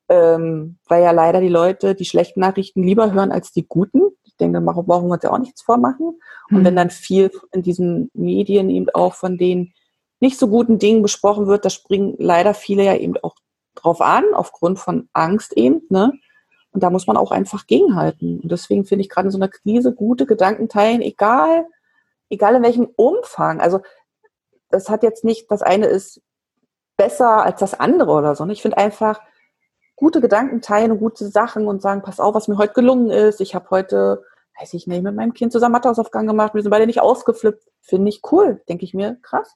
Ähm, 0.07 0.77
weil 0.87 1.03
ja 1.03 1.11
leider 1.11 1.41
die 1.41 1.49
Leute 1.49 1.95
die 1.95 2.05
schlechten 2.05 2.39
Nachrichten 2.39 2.83
lieber 2.83 3.11
hören 3.11 3.31
als 3.31 3.51
die 3.51 3.67
guten. 3.67 4.01
Ich 4.23 4.35
denke, 4.35 4.61
da 4.61 4.71
brauchen 4.71 5.07
wir 5.07 5.13
uns 5.13 5.23
ja 5.23 5.31
auch 5.31 5.39
nichts 5.39 5.63
vormachen. 5.63 6.19
Und 6.49 6.59
mhm. 6.59 6.65
wenn 6.65 6.75
dann 6.75 6.89
viel 6.91 7.31
in 7.51 7.63
diesen 7.63 8.11
Medien 8.13 8.69
eben 8.69 8.89
auch 8.93 9.15
von 9.15 9.37
den 9.37 9.73
nicht 10.19 10.37
so 10.37 10.47
guten 10.47 10.79
Dingen 10.79 11.01
besprochen 11.01 11.47
wird, 11.47 11.65
da 11.65 11.69
springen 11.69 12.15
leider 12.17 12.53
viele 12.53 12.83
ja 12.83 12.95
eben 12.95 13.15
auch 13.17 13.35
drauf 13.75 14.01
an, 14.01 14.23
aufgrund 14.33 14.79
von 14.79 15.09
Angst 15.13 15.53
eben, 15.53 15.81
ne? 15.89 16.13
Und 16.71 16.83
da 16.83 16.89
muss 16.89 17.07
man 17.07 17.15
auch 17.15 17.31
einfach 17.31 17.67
gegenhalten. 17.67 18.41
Und 18.41 18.51
deswegen 18.51 18.85
finde 18.85 19.03
ich 19.03 19.09
gerade 19.09 19.27
in 19.27 19.31
so 19.31 19.37
einer 19.37 19.47
Krise 19.47 19.93
gute 19.93 20.25
Gedanken 20.25 20.67
teilen, 20.67 21.01
egal, 21.01 21.65
egal 22.29 22.55
in 22.55 22.63
welchem 22.63 22.89
Umfang. 22.97 23.61
Also 23.61 23.79
das 24.69 24.89
hat 24.89 25.01
jetzt 25.01 25.23
nicht, 25.23 25.49
das 25.49 25.61
eine 25.61 25.85
ist 25.85 26.21
besser 26.97 27.43
als 27.43 27.61
das 27.61 27.79
andere 27.79 28.11
oder 28.11 28.35
so. 28.35 28.43
Ne? 28.43 28.51
Ich 28.51 28.61
finde 28.61 28.77
einfach 28.77 29.21
gute 29.95 30.21
Gedanken 30.21 30.61
teilen 30.61 30.91
und 30.91 30.99
gute 30.99 31.27
Sachen 31.27 31.67
und 31.67 31.81
sagen, 31.81 32.01
pass 32.01 32.19
auf, 32.19 32.35
was 32.35 32.47
mir 32.47 32.57
heute 32.57 32.73
gelungen 32.73 33.09
ist. 33.09 33.41
Ich 33.41 33.55
habe 33.55 33.69
heute, 33.69 34.23
weiß 34.59 34.73
ich 34.73 34.87
nicht, 34.87 35.03
mit 35.03 35.15
meinem 35.15 35.33
Kind 35.33 35.51
zusammen 35.51 35.73
Mathehausaufgaben 35.73 36.27
gemacht. 36.27 36.53
Wir 36.53 36.61
sind 36.61 36.71
beide 36.71 36.87
nicht 36.87 37.01
ausgeflippt. 37.01 37.63
Finde 37.81 38.09
ich 38.09 38.21
cool. 38.31 38.61
Denke 38.67 38.83
ich 38.83 38.93
mir, 38.93 39.17
krass 39.21 39.55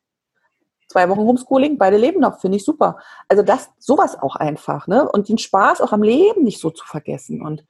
zwei 0.89 1.07
Wochen 1.07 1.19
Homeschooling, 1.19 1.77
beide 1.77 1.97
leben 1.97 2.19
noch, 2.19 2.41
finde 2.41 2.57
ich 2.57 2.65
super. 2.65 2.97
Also 3.27 3.43
das, 3.43 3.69
sowas 3.79 4.19
auch 4.19 4.35
einfach, 4.35 4.87
ne? 4.87 5.09
Und 5.09 5.29
den 5.29 5.37
Spaß 5.37 5.81
auch 5.81 5.93
am 5.93 6.03
Leben 6.03 6.43
nicht 6.43 6.59
so 6.59 6.71
zu 6.71 6.85
vergessen 6.85 7.41
und 7.41 7.63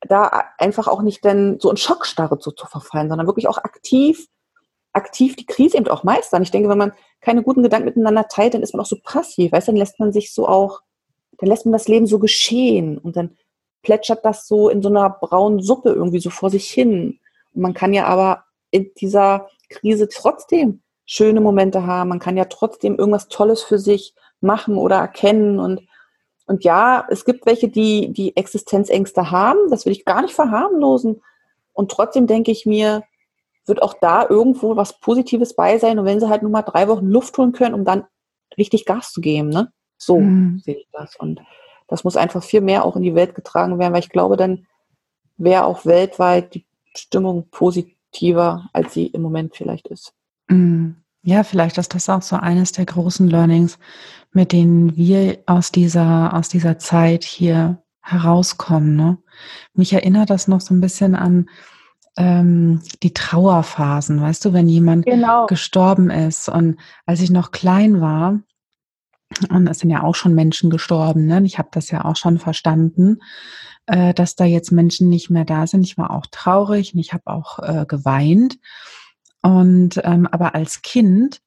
da 0.00 0.44
einfach 0.58 0.86
auch 0.86 1.00
nicht 1.00 1.24
denn 1.24 1.58
so 1.60 1.70
in 1.70 1.78
Schockstarre 1.78 2.36
so 2.38 2.50
zu 2.50 2.66
verfallen, 2.66 3.08
sondern 3.08 3.26
wirklich 3.26 3.48
auch 3.48 3.58
aktiv, 3.58 4.26
aktiv 4.92 5.36
die 5.36 5.46
Krise 5.46 5.78
eben 5.78 5.88
auch 5.88 6.04
meistern. 6.04 6.42
Ich 6.42 6.50
denke, 6.50 6.68
wenn 6.68 6.76
man 6.76 6.92
keine 7.20 7.42
guten 7.42 7.62
Gedanken 7.62 7.86
miteinander 7.86 8.28
teilt, 8.28 8.52
dann 8.52 8.62
ist 8.62 8.74
man 8.74 8.82
auch 8.82 8.88
so 8.88 8.98
passiv, 9.02 9.52
weißt 9.52 9.68
du, 9.68 9.72
dann 9.72 9.78
lässt 9.78 9.98
man 9.98 10.12
sich 10.12 10.34
so 10.34 10.46
auch, 10.46 10.82
dann 11.38 11.48
lässt 11.48 11.66
man 11.66 11.72
das 11.72 11.88
Leben 11.88 12.06
so 12.06 12.18
geschehen 12.18 12.98
und 12.98 13.16
dann 13.16 13.36
plätschert 13.82 14.24
das 14.24 14.48
so 14.48 14.68
in 14.68 14.82
so 14.82 14.88
einer 14.88 15.10
braunen 15.10 15.62
Suppe 15.62 15.90
irgendwie 15.90 16.20
so 16.20 16.30
vor 16.30 16.50
sich 16.50 16.68
hin. 16.70 17.18
Und 17.54 17.62
man 17.62 17.74
kann 17.74 17.92
ja 17.92 18.06
aber 18.06 18.44
in 18.70 18.90
dieser 18.98 19.48
Krise 19.68 20.08
trotzdem 20.08 20.82
schöne 21.06 21.40
Momente 21.40 21.86
haben. 21.86 22.08
Man 22.08 22.18
kann 22.18 22.36
ja 22.36 22.46
trotzdem 22.46 22.96
irgendwas 22.96 23.28
Tolles 23.28 23.62
für 23.62 23.78
sich 23.78 24.14
machen 24.40 24.76
oder 24.76 24.96
erkennen. 24.96 25.60
Und, 25.60 25.82
und 26.46 26.64
ja, 26.64 27.06
es 27.10 27.24
gibt 27.24 27.46
welche, 27.46 27.68
die, 27.68 28.12
die 28.12 28.36
Existenzängste 28.36 29.30
haben. 29.30 29.70
Das 29.70 29.84
will 29.84 29.92
ich 29.92 30.04
gar 30.04 30.22
nicht 30.22 30.34
verharmlosen. 30.34 31.22
Und 31.72 31.90
trotzdem 31.90 32.26
denke 32.26 32.50
ich 32.50 32.66
mir, 32.66 33.02
wird 33.66 33.82
auch 33.82 33.94
da 33.94 34.26
irgendwo 34.28 34.76
was 34.76 34.98
Positives 35.00 35.54
bei 35.54 35.78
sein. 35.78 35.98
Und 35.98 36.04
wenn 36.04 36.20
sie 36.20 36.28
halt 36.28 36.42
nur 36.42 36.50
mal 36.50 36.62
drei 36.62 36.88
Wochen 36.88 37.06
Luft 37.06 37.36
holen 37.38 37.52
können, 37.52 37.74
um 37.74 37.84
dann 37.84 38.06
richtig 38.56 38.84
Gas 38.84 39.12
zu 39.12 39.20
geben, 39.20 39.48
ne? 39.48 39.72
So 39.98 40.20
mhm. 40.20 40.60
sehe 40.64 40.76
ich 40.76 40.88
das. 40.92 41.16
Und 41.16 41.40
das 41.88 42.04
muss 42.04 42.16
einfach 42.16 42.42
viel 42.42 42.60
mehr 42.60 42.84
auch 42.84 42.96
in 42.96 43.02
die 43.02 43.14
Welt 43.14 43.34
getragen 43.34 43.78
werden, 43.78 43.92
weil 43.92 44.00
ich 44.00 44.10
glaube, 44.10 44.36
dann 44.36 44.66
wäre 45.36 45.64
auch 45.64 45.84
weltweit 45.84 46.54
die 46.54 46.66
Stimmung 46.96 47.48
positiver, 47.50 48.68
als 48.72 48.94
sie 48.94 49.06
im 49.06 49.22
Moment 49.22 49.56
vielleicht 49.56 49.88
ist. 49.88 50.12
Mhm. 50.48 50.96
Ja, 51.26 51.42
vielleicht 51.42 51.78
ist 51.78 51.94
das 51.94 52.10
auch 52.10 52.20
so 52.20 52.36
eines 52.36 52.72
der 52.72 52.84
großen 52.84 53.28
Learnings, 53.28 53.78
mit 54.32 54.52
denen 54.52 54.94
wir 54.94 55.38
aus 55.46 55.72
dieser, 55.72 56.34
aus 56.34 56.50
dieser 56.50 56.78
Zeit 56.78 57.24
hier 57.24 57.82
herauskommen. 58.02 58.94
Ne? 58.94 59.18
Mich 59.72 59.94
erinnert 59.94 60.28
das 60.28 60.48
noch 60.48 60.60
so 60.60 60.74
ein 60.74 60.82
bisschen 60.82 61.14
an 61.14 61.48
ähm, 62.18 62.82
die 63.02 63.14
Trauerphasen, 63.14 64.20
weißt 64.20 64.44
du, 64.44 64.52
wenn 64.52 64.68
jemand 64.68 65.06
genau. 65.06 65.46
gestorben 65.46 66.10
ist. 66.10 66.50
Und 66.50 66.76
als 67.06 67.20
ich 67.20 67.30
noch 67.30 67.50
klein 67.50 68.02
war, 68.02 68.40
und 69.50 69.66
es 69.68 69.78
sind 69.80 69.90
ja 69.90 70.02
auch 70.02 70.14
schon 70.14 70.34
Menschen 70.34 70.70
gestorben, 70.70 71.26
ne? 71.26 71.42
ich 71.44 71.58
habe 71.58 71.68
das 71.72 71.90
ja 71.90 72.04
auch 72.04 72.16
schon 72.16 72.38
verstanden, 72.38 73.18
äh, 73.86 74.14
dass 74.14 74.36
da 74.36 74.44
jetzt 74.44 74.72
Menschen 74.72 75.08
nicht 75.08 75.30
mehr 75.30 75.44
da 75.44 75.66
sind. 75.66 75.82
Ich 75.82 75.98
war 75.98 76.10
auch 76.10 76.26
traurig 76.30 76.94
und 76.94 77.00
ich 77.00 77.12
habe 77.12 77.26
auch 77.26 77.58
äh, 77.58 77.84
geweint. 77.86 78.58
Und 79.42 80.00
ähm, 80.04 80.26
aber 80.26 80.54
als 80.54 80.82
Kind 80.82 81.40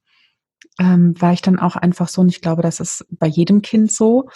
ähm, 0.80 1.20
war 1.20 1.34
ich 1.34 1.42
dann 1.42 1.60
auch 1.60 1.76
einfach 1.76 2.08
so, 2.08 2.22
und 2.22 2.30
ich 2.30 2.42
glaube, 2.42 2.62
das 2.62 2.80
ist 2.80 3.06
bei 3.10 3.28
jedem 3.28 3.62
Kind 3.62 3.92
so. 3.92 4.30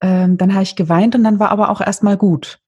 Ähm, 0.00 0.38
dann 0.38 0.54
habe 0.54 0.62
ich 0.62 0.76
geweint 0.76 1.14
und 1.14 1.24
dann 1.24 1.38
war 1.38 1.50
aber 1.50 1.70
auch 1.70 1.80
erstmal 1.80 2.16
gut. 2.16 2.60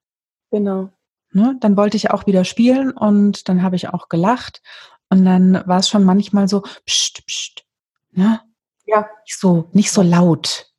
Genau. 0.51 0.91
Ne? 1.33 1.57
Dann 1.61 1.77
wollte 1.77 1.97
ich 1.97 2.11
auch 2.11 2.27
wieder 2.27 2.45
spielen 2.45 2.91
und 2.93 3.49
dann 3.49 3.63
habe 3.63 3.77
ich 3.77 3.89
auch 3.89 4.09
gelacht. 4.09 4.63
Und 5.09 5.25
dann 5.25 5.63
war 5.67 5.79
es 5.79 5.89
schon 5.89 6.05
manchmal 6.05 6.49
so, 6.49 6.63
pst, 6.87 7.27
pst, 7.27 7.65
ne? 8.13 8.41
Ja. 8.85 9.09
Nicht 9.25 9.39
so, 9.39 9.69
nicht 9.73 9.93
so 9.93 10.03
laut. 10.03 10.71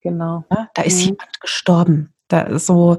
Genau. 0.00 0.44
Ne? 0.50 0.68
Da 0.74 0.82
ist 0.82 1.00
mhm. 1.00 1.12
jemand 1.12 1.40
gestorben. 1.40 2.14
Da 2.28 2.42
ist 2.42 2.66
so. 2.66 2.98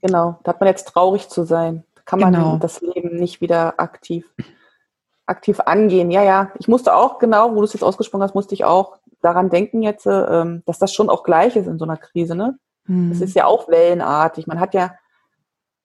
Genau, 0.00 0.38
da 0.42 0.50
hat 0.50 0.60
man 0.60 0.68
jetzt 0.68 0.88
traurig 0.88 1.28
zu 1.28 1.44
sein. 1.44 1.84
Kann 2.04 2.20
man 2.20 2.34
genau. 2.34 2.56
das 2.56 2.80
Leben 2.80 3.16
nicht 3.16 3.40
wieder 3.40 3.80
aktiv 3.80 4.26
aktiv 5.26 5.60
angehen. 5.60 6.10
Ja, 6.10 6.22
ja, 6.22 6.50
ich 6.58 6.68
musste 6.68 6.94
auch 6.94 7.18
genau, 7.18 7.52
wo 7.52 7.56
du 7.56 7.64
es 7.64 7.72
jetzt 7.72 7.82
ausgesprochen 7.82 8.22
hast, 8.22 8.34
musste 8.34 8.54
ich 8.54 8.64
auch 8.64 8.98
daran 9.22 9.48
denken 9.48 9.82
jetzt, 9.82 10.06
ähm, 10.06 10.62
dass 10.66 10.78
das 10.78 10.92
schon 10.92 11.08
auch 11.08 11.22
gleich 11.22 11.56
ist 11.56 11.66
in 11.66 11.78
so 11.78 11.84
einer 11.84 11.96
Krise. 11.96 12.34
Ne? 12.34 12.58
Mhm. 12.86 13.10
Das 13.10 13.20
ist 13.20 13.34
ja 13.34 13.46
auch 13.46 13.68
wellenartig. 13.68 14.46
Man 14.46 14.60
hat 14.60 14.74
ja, 14.74 14.94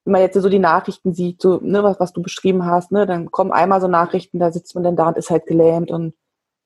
wenn 0.04 0.12
man 0.12 0.20
jetzt 0.20 0.40
so 0.40 0.48
die 0.48 0.58
Nachrichten 0.58 1.14
sieht, 1.14 1.40
so, 1.40 1.58
ne, 1.62 1.82
was, 1.82 1.98
was 2.00 2.12
du 2.12 2.22
beschrieben 2.22 2.66
hast, 2.66 2.92
ne, 2.92 3.06
dann 3.06 3.30
kommen 3.30 3.52
einmal 3.52 3.80
so 3.80 3.88
Nachrichten, 3.88 4.38
da 4.38 4.52
sitzt 4.52 4.74
man 4.74 4.84
dann 4.84 4.96
da 4.96 5.08
und 5.08 5.16
ist 5.16 5.30
halt 5.30 5.46
gelähmt 5.46 5.90
und 5.90 6.14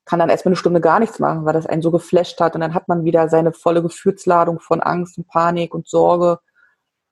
kann 0.04 0.18
dann 0.18 0.28
erstmal 0.28 0.50
eine 0.50 0.56
Stunde 0.56 0.80
gar 0.80 1.00
nichts 1.00 1.18
machen, 1.18 1.44
weil 1.44 1.54
das 1.54 1.66
einen 1.66 1.82
so 1.82 1.90
geflasht 1.90 2.40
hat. 2.40 2.54
Und 2.54 2.60
dann 2.60 2.74
hat 2.74 2.88
man 2.88 3.04
wieder 3.04 3.28
seine 3.28 3.52
volle 3.52 3.82
Gefühlsladung 3.82 4.60
von 4.60 4.80
Angst 4.80 5.16
und 5.18 5.26
Panik 5.28 5.74
und 5.74 5.88
Sorge. 5.88 6.38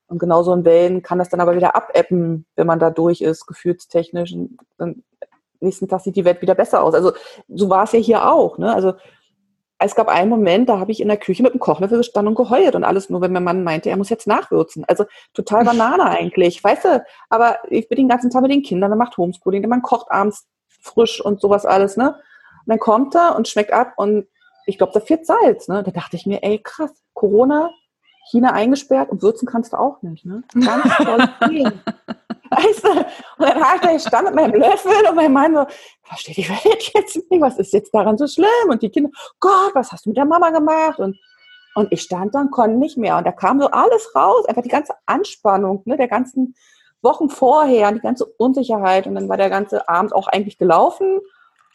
Und 0.06 0.18
genauso 0.18 0.52
in 0.52 0.64
Wellen 0.64 1.02
kann 1.02 1.18
das 1.18 1.30
dann 1.30 1.40
aber 1.40 1.56
wieder 1.56 1.74
abebben, 1.74 2.44
wenn 2.54 2.66
man 2.66 2.78
da 2.78 2.90
durch 2.90 3.22
ist, 3.22 3.46
gefühlstechnisch. 3.46 4.32
Und 4.32 4.58
dann 4.76 5.02
nächsten 5.60 5.88
Tag 5.88 6.00
sieht 6.00 6.16
die 6.16 6.24
Welt 6.24 6.42
wieder 6.42 6.54
besser 6.54 6.82
aus. 6.82 6.94
Also 6.94 7.12
so 7.48 7.70
war 7.70 7.84
es 7.84 7.92
ja 7.92 7.98
hier 7.98 8.30
auch. 8.30 8.58
Ne? 8.58 8.74
Also 8.74 8.94
es 9.78 9.94
gab 9.94 10.08
einen 10.08 10.28
Moment, 10.28 10.68
da 10.68 10.78
habe 10.78 10.92
ich 10.92 11.00
in 11.00 11.08
der 11.08 11.16
Küche 11.16 11.42
mit 11.42 11.54
dem 11.54 11.60
Kochlöffel 11.60 11.98
gestanden 11.98 12.28
und 12.28 12.34
geheult 12.36 12.74
und 12.74 12.84
alles 12.84 13.10
nur, 13.10 13.20
wenn 13.20 13.32
mein 13.32 13.44
Mann 13.44 13.64
meinte, 13.64 13.90
er 13.90 13.96
muss 13.96 14.10
jetzt 14.10 14.26
nachwürzen. 14.26 14.84
Also 14.86 15.04
total 15.34 15.64
Banane 15.64 16.04
eigentlich, 16.10 16.62
weißt 16.62 16.84
du? 16.84 17.04
Aber 17.30 17.58
ich 17.68 17.88
bin 17.88 17.96
den 17.96 18.08
ganzen 18.08 18.30
Tag 18.30 18.42
mit 18.42 18.52
den 18.52 18.62
Kindern, 18.62 18.90
der 18.90 18.98
macht 18.98 19.16
Homeschooling, 19.16 19.62
der 19.62 19.68
Mann 19.68 19.82
kocht 19.82 20.10
abends 20.10 20.46
frisch 20.68 21.24
und 21.24 21.40
sowas 21.40 21.64
alles, 21.64 21.96
ne? 21.96 22.16
Und 22.64 22.68
dann 22.68 22.78
kommt 22.78 23.14
er 23.14 23.36
und 23.36 23.48
schmeckt 23.48 23.72
ab 23.72 23.94
und 23.96 24.26
ich 24.66 24.78
glaube, 24.78 24.92
da 24.94 25.00
fehlt 25.00 25.26
Salz, 25.26 25.68
ne? 25.68 25.82
Da 25.82 25.90
dachte 25.90 26.16
ich 26.16 26.26
mir, 26.26 26.42
ey, 26.42 26.60
krass, 26.62 26.92
Corona, 27.14 27.70
China 28.30 28.52
eingesperrt 28.52 29.10
und 29.10 29.22
würzen 29.22 29.46
kannst 29.46 29.72
du 29.72 29.78
auch 29.78 30.02
nicht, 30.02 30.24
ne? 30.24 30.44
Ganz 30.54 30.96
toll. 30.96 31.28
Weißt 32.50 32.84
du? 32.84 32.90
Und 32.90 33.06
dann 33.38 33.62
hat 33.62 33.84
er 33.84 33.98
stand 33.98 34.26
mit 34.26 34.34
meinem 34.34 34.60
Löffel 34.60 35.08
und 35.08 35.16
mein 35.16 35.32
Mann 35.32 35.54
so, 35.54 35.66
versteht 36.02 36.36
die 36.36 36.48
Welt 36.48 36.92
jetzt 36.94 37.16
nicht, 37.30 37.40
was 37.40 37.58
ist 37.58 37.72
jetzt 37.72 37.94
daran 37.94 38.18
so 38.18 38.26
schlimm? 38.26 38.68
Und 38.68 38.82
die 38.82 38.90
Kinder, 38.90 39.10
Gott, 39.40 39.74
was 39.74 39.90
hast 39.90 40.04
du 40.04 40.10
mit 40.10 40.18
der 40.18 40.26
Mama 40.26 40.50
gemacht? 40.50 40.98
Und, 40.98 41.18
und 41.74 41.90
ich 41.90 42.02
stand 42.02 42.34
da 42.34 42.40
und 42.40 42.50
konnte 42.50 42.76
nicht 42.76 42.98
mehr. 42.98 43.16
Und 43.16 43.26
da 43.26 43.32
kam 43.32 43.60
so 43.60 43.70
alles 43.70 44.14
raus, 44.14 44.44
einfach 44.46 44.62
die 44.62 44.68
ganze 44.68 44.94
Anspannung, 45.06 45.82
ne, 45.86 45.96
der 45.96 46.08
ganzen 46.08 46.54
Wochen 47.00 47.30
vorher, 47.30 47.90
die 47.92 48.00
ganze 48.00 48.26
Unsicherheit. 48.26 49.06
Und 49.06 49.14
dann 49.14 49.30
war 49.30 49.38
der 49.38 49.50
ganze 49.50 49.88
Abend 49.88 50.14
auch 50.14 50.28
eigentlich 50.28 50.58
gelaufen. 50.58 51.20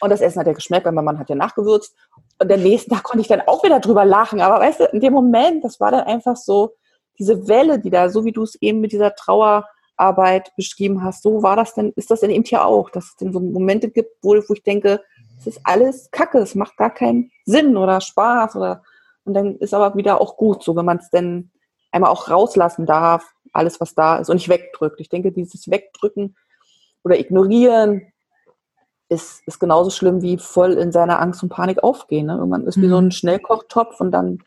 Und 0.01 0.09
das 0.09 0.21
Essen 0.21 0.39
hat 0.39 0.47
ja 0.47 0.53
geschmeckt, 0.53 0.85
weil 0.85 0.93
mein 0.93 1.05
Mann 1.05 1.19
hat 1.19 1.29
ja 1.29 1.35
nachgewürzt. 1.35 1.95
Und 2.39 2.51
den 2.51 2.63
nächsten 2.63 2.91
Tag 2.91 3.03
konnte 3.03 3.21
ich 3.21 3.27
dann 3.27 3.41
auch 3.41 3.63
wieder 3.63 3.79
drüber 3.79 4.05
lachen. 4.05 4.41
Aber 4.41 4.59
weißt 4.63 4.81
du, 4.81 4.83
in 4.85 4.99
dem 4.99 5.13
Moment, 5.13 5.63
das 5.63 5.79
war 5.79 5.91
dann 5.91 6.05
einfach 6.05 6.35
so, 6.35 6.75
diese 7.19 7.47
Welle, 7.47 7.79
die 7.79 7.89
da, 7.89 8.09
so 8.09 8.25
wie 8.25 8.31
du 8.31 8.43
es 8.43 8.55
eben 8.61 8.79
mit 8.79 8.91
dieser 8.91 9.15
Trauer 9.15 9.67
Arbeit 9.95 10.55
beschrieben 10.55 11.03
hast, 11.03 11.23
so 11.23 11.41
war 11.41 11.55
das 11.55 11.73
denn, 11.73 11.91
ist 11.95 12.11
das 12.11 12.19
denn 12.19 12.29
eben 12.29 12.43
hier 12.43 12.63
auch, 12.63 12.91
dass 12.91 13.05
es 13.05 13.15
denn 13.15 13.33
so 13.33 13.39
Momente 13.39 13.89
gibt, 13.89 14.11
wo, 14.21 14.35
wo 14.35 14.53
ich 14.53 14.61
denke, 14.61 15.01
es 15.39 15.47
ist 15.47 15.61
alles 15.63 16.11
Kacke, 16.11 16.37
es 16.37 16.53
macht 16.53 16.77
gar 16.77 16.93
keinen 16.93 17.31
Sinn 17.45 17.75
oder 17.75 17.99
Spaß 18.01 18.55
oder 18.55 18.83
und 19.23 19.33
dann 19.33 19.57
ist 19.57 19.73
aber 19.73 19.95
wieder 19.97 20.21
auch 20.21 20.37
gut, 20.37 20.63
so 20.63 20.75
wenn 20.75 20.85
man 20.85 20.99
es 20.99 21.09
denn 21.09 21.51
einmal 21.91 22.11
auch 22.11 22.29
rauslassen 22.29 22.85
darf, 22.85 23.25
alles 23.51 23.81
was 23.81 23.93
da 23.93 24.19
ist 24.19 24.29
und 24.29 24.37
nicht 24.37 24.47
wegdrückt. 24.47 25.01
Ich 25.01 25.09
denke, 25.09 25.31
dieses 25.31 25.69
Wegdrücken 25.69 26.37
oder 27.03 27.19
Ignorieren 27.19 28.13
ist, 29.09 29.41
ist 29.45 29.59
genauso 29.59 29.89
schlimm 29.89 30.21
wie 30.21 30.37
voll 30.37 30.73
in 30.73 30.91
seiner 30.91 31.19
Angst 31.19 31.43
und 31.43 31.49
Panik 31.49 31.83
aufgehen. 31.83 32.27
Ne? 32.27 32.33
Irgendwann 32.33 32.65
ist 32.65 32.77
mhm. 32.77 32.81
wie 32.83 32.89
so 32.89 32.97
ein 32.97 33.05
mhm. 33.05 33.11
Schnellkochtopf 33.11 33.99
und 33.99 34.11
dann 34.11 34.39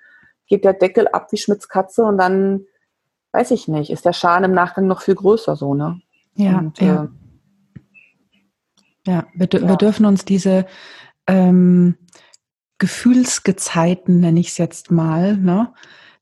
geht 0.47 0.65
der 0.65 0.75
Deckel 0.75 1.09
ab 1.09 1.29
wie 1.31 1.39
Schmitz 1.39 1.69
Katze 1.69 2.05
und 2.05 2.19
dann 2.19 2.67
weiß 3.33 3.53
ich 3.53 3.69
nicht, 3.69 3.91
ist 3.91 4.05
der 4.05 4.13
Schaden 4.13 4.45
im 4.45 4.53
Nachgang 4.53 4.87
noch 4.87 5.03
viel 5.03 5.15
größer 5.15 5.55
so, 5.57 5.75
ne? 5.75 6.01
Ja, 6.35 6.59
Und, 6.59 6.81
ja. 6.81 7.05
Äh, 7.05 7.09
ja, 9.07 9.27
wir, 9.35 9.49
ja. 9.53 9.69
wir, 9.69 9.77
dürfen 9.77 10.05
uns 10.05 10.25
diese, 10.25 10.67
ähm, 11.27 11.97
Gefühlsgezeiten, 12.81 14.19
nenne 14.21 14.41
ich 14.41 14.49
es 14.49 14.59
jetzt 14.59 14.91
mal, 14.91 15.37
ne, 15.37 15.73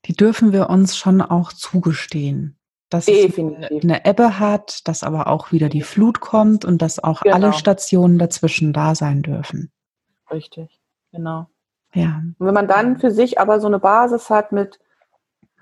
die 0.05 0.13
dürfen 0.13 0.51
wir 0.51 0.69
uns 0.69 0.95
schon 0.95 1.21
auch 1.21 1.51
zugestehen. 1.53 2.58
Dass 2.89 3.05
Definitiv. 3.05 3.69
es 3.69 3.83
eine 3.83 4.03
Ebbe 4.05 4.39
hat, 4.39 4.87
dass 4.87 5.03
aber 5.03 5.27
auch 5.27 5.51
wieder 5.51 5.69
die 5.69 5.83
Flut 5.83 6.21
kommt 6.21 6.65
und 6.65 6.81
dass 6.81 7.03
auch 7.03 7.21
genau. 7.21 7.35
alle 7.35 7.53
Stationen 7.53 8.17
dazwischen 8.17 8.73
da 8.73 8.95
sein 8.95 9.21
dürfen. 9.21 9.71
Richtig, 10.31 10.79
genau. 11.11 11.47
Ja. 11.93 12.21
Und 12.37 12.47
wenn 12.47 12.53
man 12.53 12.67
dann 12.67 12.99
für 12.99 13.11
sich 13.11 13.39
aber 13.39 13.59
so 13.59 13.67
eine 13.67 13.79
Basis 13.79 14.29
hat 14.29 14.51
mit, 14.51 14.79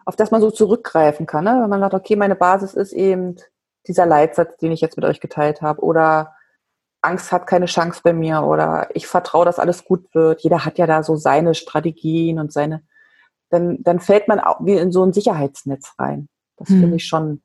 auf 0.06 0.16
das 0.16 0.32
man 0.32 0.42
so 0.42 0.52
zurückgreifen 0.52 1.26
kann, 1.26 1.44
ne? 1.44 1.60
wenn 1.62 1.70
man 1.70 1.82
sagt, 1.82 1.94
okay, 1.94 2.16
meine 2.16 2.36
Basis 2.36 2.74
ist 2.74 2.94
eben 2.94 3.36
dieser 3.88 4.06
Leitsatz, 4.06 4.58
den 4.58 4.72
ich 4.72 4.82
jetzt 4.82 4.98
mit 4.98 5.06
euch 5.06 5.20
geteilt 5.20 5.62
habe, 5.62 5.82
oder 5.82 6.34
Angst 7.02 7.32
hat 7.32 7.48
keine 7.48 7.68
Chance 7.68 8.02
bei 8.04 8.14
mir, 8.14 8.44
oder 8.44 8.90
ich 8.94 9.08
vertraue, 9.08 9.46
dass 9.46 9.60
alles 9.60 9.86
gut 9.86 10.14
wird. 10.14 10.42
Jeder 10.42 10.66
hat 10.66 10.78
ja 10.78 10.88
da 10.88 11.04
so 11.04 11.16
seine 11.16 11.56
Strategien 11.56 12.40
und 12.40 12.52
seine, 12.52 12.84
dann, 13.50 13.82
dann 13.84 14.00
fällt 14.00 14.28
man 14.28 14.40
auch 14.40 14.60
wie 14.66 14.74
in 14.74 14.92
so 14.92 15.04
ein 15.04 15.14
Sicherheitsnetz 15.14 15.94
rein. 15.98 16.28
Das 16.58 16.70
hm. 16.70 16.82
finde 16.82 16.96
ich 16.98 17.06
schon, 17.06 17.42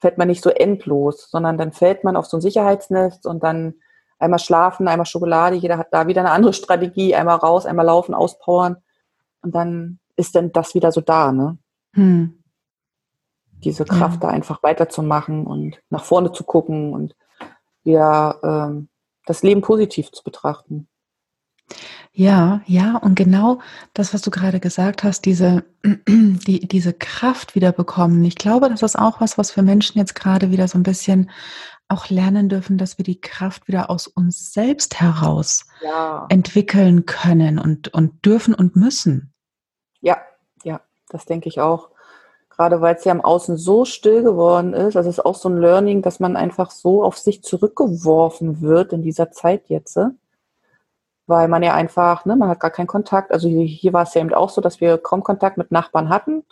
fällt 0.00 0.18
man 0.18 0.28
nicht 0.28 0.42
so 0.42 0.50
endlos, 0.50 1.30
sondern 1.30 1.58
dann 1.58 1.72
fällt 1.72 2.04
man 2.04 2.16
auf 2.16 2.26
so 2.26 2.36
ein 2.36 2.40
Sicherheitsnetz 2.40 3.24
und 3.24 3.42
dann 3.42 3.74
einmal 4.18 4.38
schlafen, 4.38 4.88
einmal 4.88 5.06
Schokolade, 5.06 5.56
jeder 5.56 5.78
hat 5.78 5.88
da 5.90 6.06
wieder 6.06 6.20
eine 6.20 6.30
andere 6.30 6.52
Strategie, 6.52 7.14
einmal 7.14 7.36
raus, 7.36 7.66
einmal 7.66 7.86
laufen, 7.86 8.14
auspowern 8.14 8.76
und 9.42 9.54
dann 9.54 9.98
ist 10.16 10.34
dann 10.34 10.52
das 10.52 10.74
wieder 10.74 10.92
so 10.92 11.00
da, 11.00 11.32
ne? 11.32 11.58
Hm. 11.94 12.38
Diese 13.64 13.84
Kraft 13.84 14.22
ja. 14.22 14.28
da 14.28 14.34
einfach 14.34 14.62
weiterzumachen 14.62 15.46
und 15.46 15.80
nach 15.88 16.04
vorne 16.04 16.32
zu 16.32 16.42
gucken 16.42 16.92
und 16.92 17.14
wieder 17.84 18.40
ähm, 18.42 18.88
das 19.24 19.42
Leben 19.42 19.62
positiv 19.62 20.10
zu 20.10 20.24
betrachten. 20.24 20.88
Ja, 22.14 22.60
ja, 22.66 22.98
und 22.98 23.14
genau 23.14 23.60
das, 23.94 24.12
was 24.12 24.20
du 24.20 24.30
gerade 24.30 24.60
gesagt 24.60 25.02
hast, 25.02 25.24
diese, 25.24 25.64
die, 26.08 26.68
diese 26.68 26.92
Kraft 26.92 27.54
wieder 27.54 27.72
bekommen. 27.72 28.22
Ich 28.24 28.34
glaube, 28.36 28.68
das 28.68 28.82
ist 28.82 28.98
auch 28.98 29.22
was, 29.22 29.38
was 29.38 29.56
wir 29.56 29.62
Menschen 29.62 29.98
jetzt 29.98 30.14
gerade 30.14 30.50
wieder 30.50 30.68
so 30.68 30.76
ein 30.76 30.82
bisschen 30.82 31.30
auch 31.88 32.10
lernen 32.10 32.50
dürfen, 32.50 32.76
dass 32.76 32.98
wir 32.98 33.04
die 33.04 33.20
Kraft 33.20 33.66
wieder 33.66 33.88
aus 33.88 34.06
uns 34.06 34.52
selbst 34.52 35.00
heraus 35.00 35.66
ja. 35.82 36.26
entwickeln 36.28 37.06
können 37.06 37.58
und, 37.58 37.92
und 37.94 38.24
dürfen 38.24 38.54
und 38.54 38.76
müssen. 38.76 39.32
Ja, 40.00 40.18
ja, 40.64 40.82
das 41.08 41.24
denke 41.24 41.48
ich 41.48 41.60
auch. 41.60 41.88
Gerade 42.50 42.82
weil 42.82 42.96
es 42.96 43.04
ja 43.04 43.12
am 43.12 43.22
Außen 43.22 43.56
so 43.56 43.86
still 43.86 44.22
geworden 44.22 44.74
ist. 44.74 44.94
Das 44.94 45.06
ist 45.06 45.24
auch 45.24 45.34
so 45.34 45.48
ein 45.48 45.56
Learning, 45.56 46.02
dass 46.02 46.20
man 46.20 46.36
einfach 46.36 46.70
so 46.70 47.02
auf 47.02 47.16
sich 47.16 47.42
zurückgeworfen 47.42 48.60
wird 48.60 48.92
in 48.92 49.00
dieser 49.00 49.30
Zeit 49.30 49.68
jetzt. 49.68 49.98
Weil 51.26 51.48
man 51.48 51.62
ja 51.62 51.74
einfach, 51.74 52.24
ne, 52.24 52.36
man 52.36 52.48
hat 52.48 52.60
gar 52.60 52.70
keinen 52.70 52.86
Kontakt. 52.86 53.32
Also 53.32 53.48
hier, 53.48 53.64
hier 53.64 53.92
war 53.92 54.02
es 54.02 54.14
ja 54.14 54.20
eben 54.20 54.34
auch 54.34 54.50
so, 54.50 54.60
dass 54.60 54.80
wir 54.80 54.98
kaum 54.98 55.22
Kontakt 55.22 55.56
mit 55.56 55.70
Nachbarn 55.70 56.08
hatten. 56.08 56.44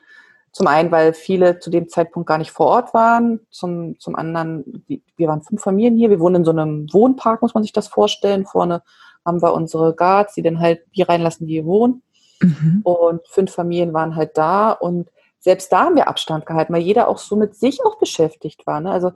Zum 0.52 0.66
einen, 0.66 0.90
weil 0.90 1.12
viele 1.12 1.61
zu 1.61 1.70
dem 1.70 1.88
Zeitpunkt 1.88 2.28
gar 2.28 2.38
nicht 2.38 2.50
vor 2.50 2.66
Ort 2.66 2.94
waren. 2.94 3.40
Zum, 3.50 3.98
zum 4.00 4.16
anderen, 4.16 4.85
wir 5.16 5.28
waren 5.28 5.42
fünf 5.42 5.62
Familien 5.62 5.96
hier. 5.96 6.11
Wir 6.11 6.20
wohnen 6.20 6.37
in 6.37 6.44
so 6.44 6.50
einem 6.50 6.92
Wohnpark, 6.92 7.42
muss 7.42 7.54
man 7.54 7.62
sich 7.62 7.72
das 7.72 7.88
vorstellen. 7.88 8.46
Vorne 8.46 8.83
haben 9.24 9.42
wir 9.42 9.52
unsere 9.52 9.94
Guards, 9.94 10.35
die 10.35 10.42
dann 10.42 10.61
halt 10.61 10.80
die 10.96 11.02
reinlassen, 11.02 11.46
die 11.46 11.54
hier 11.54 11.66
wohnen. 11.66 12.02
Mhm. 12.40 12.80
Und 12.83 13.28
fünf 13.28 13.52
Familien 13.52 13.92
waren 13.92 14.16
halt 14.16 14.37
da. 14.37 14.72
Und 14.72 15.09
selbst 15.38 15.72
da 15.72 15.85
haben 15.85 15.96
wir 15.96 16.09
Abstand 16.09 16.46
gehalten, 16.46 16.72
weil 16.72 16.83
jeder 16.83 17.09
auch 17.09 17.18
so 17.18 17.37
mit 17.37 17.54
sich 17.54 17.85
auch 17.85 17.98
beschäftigt 17.98 18.66
war. 18.66 18.80
Ne? 18.80 18.90
Also 18.90 19.12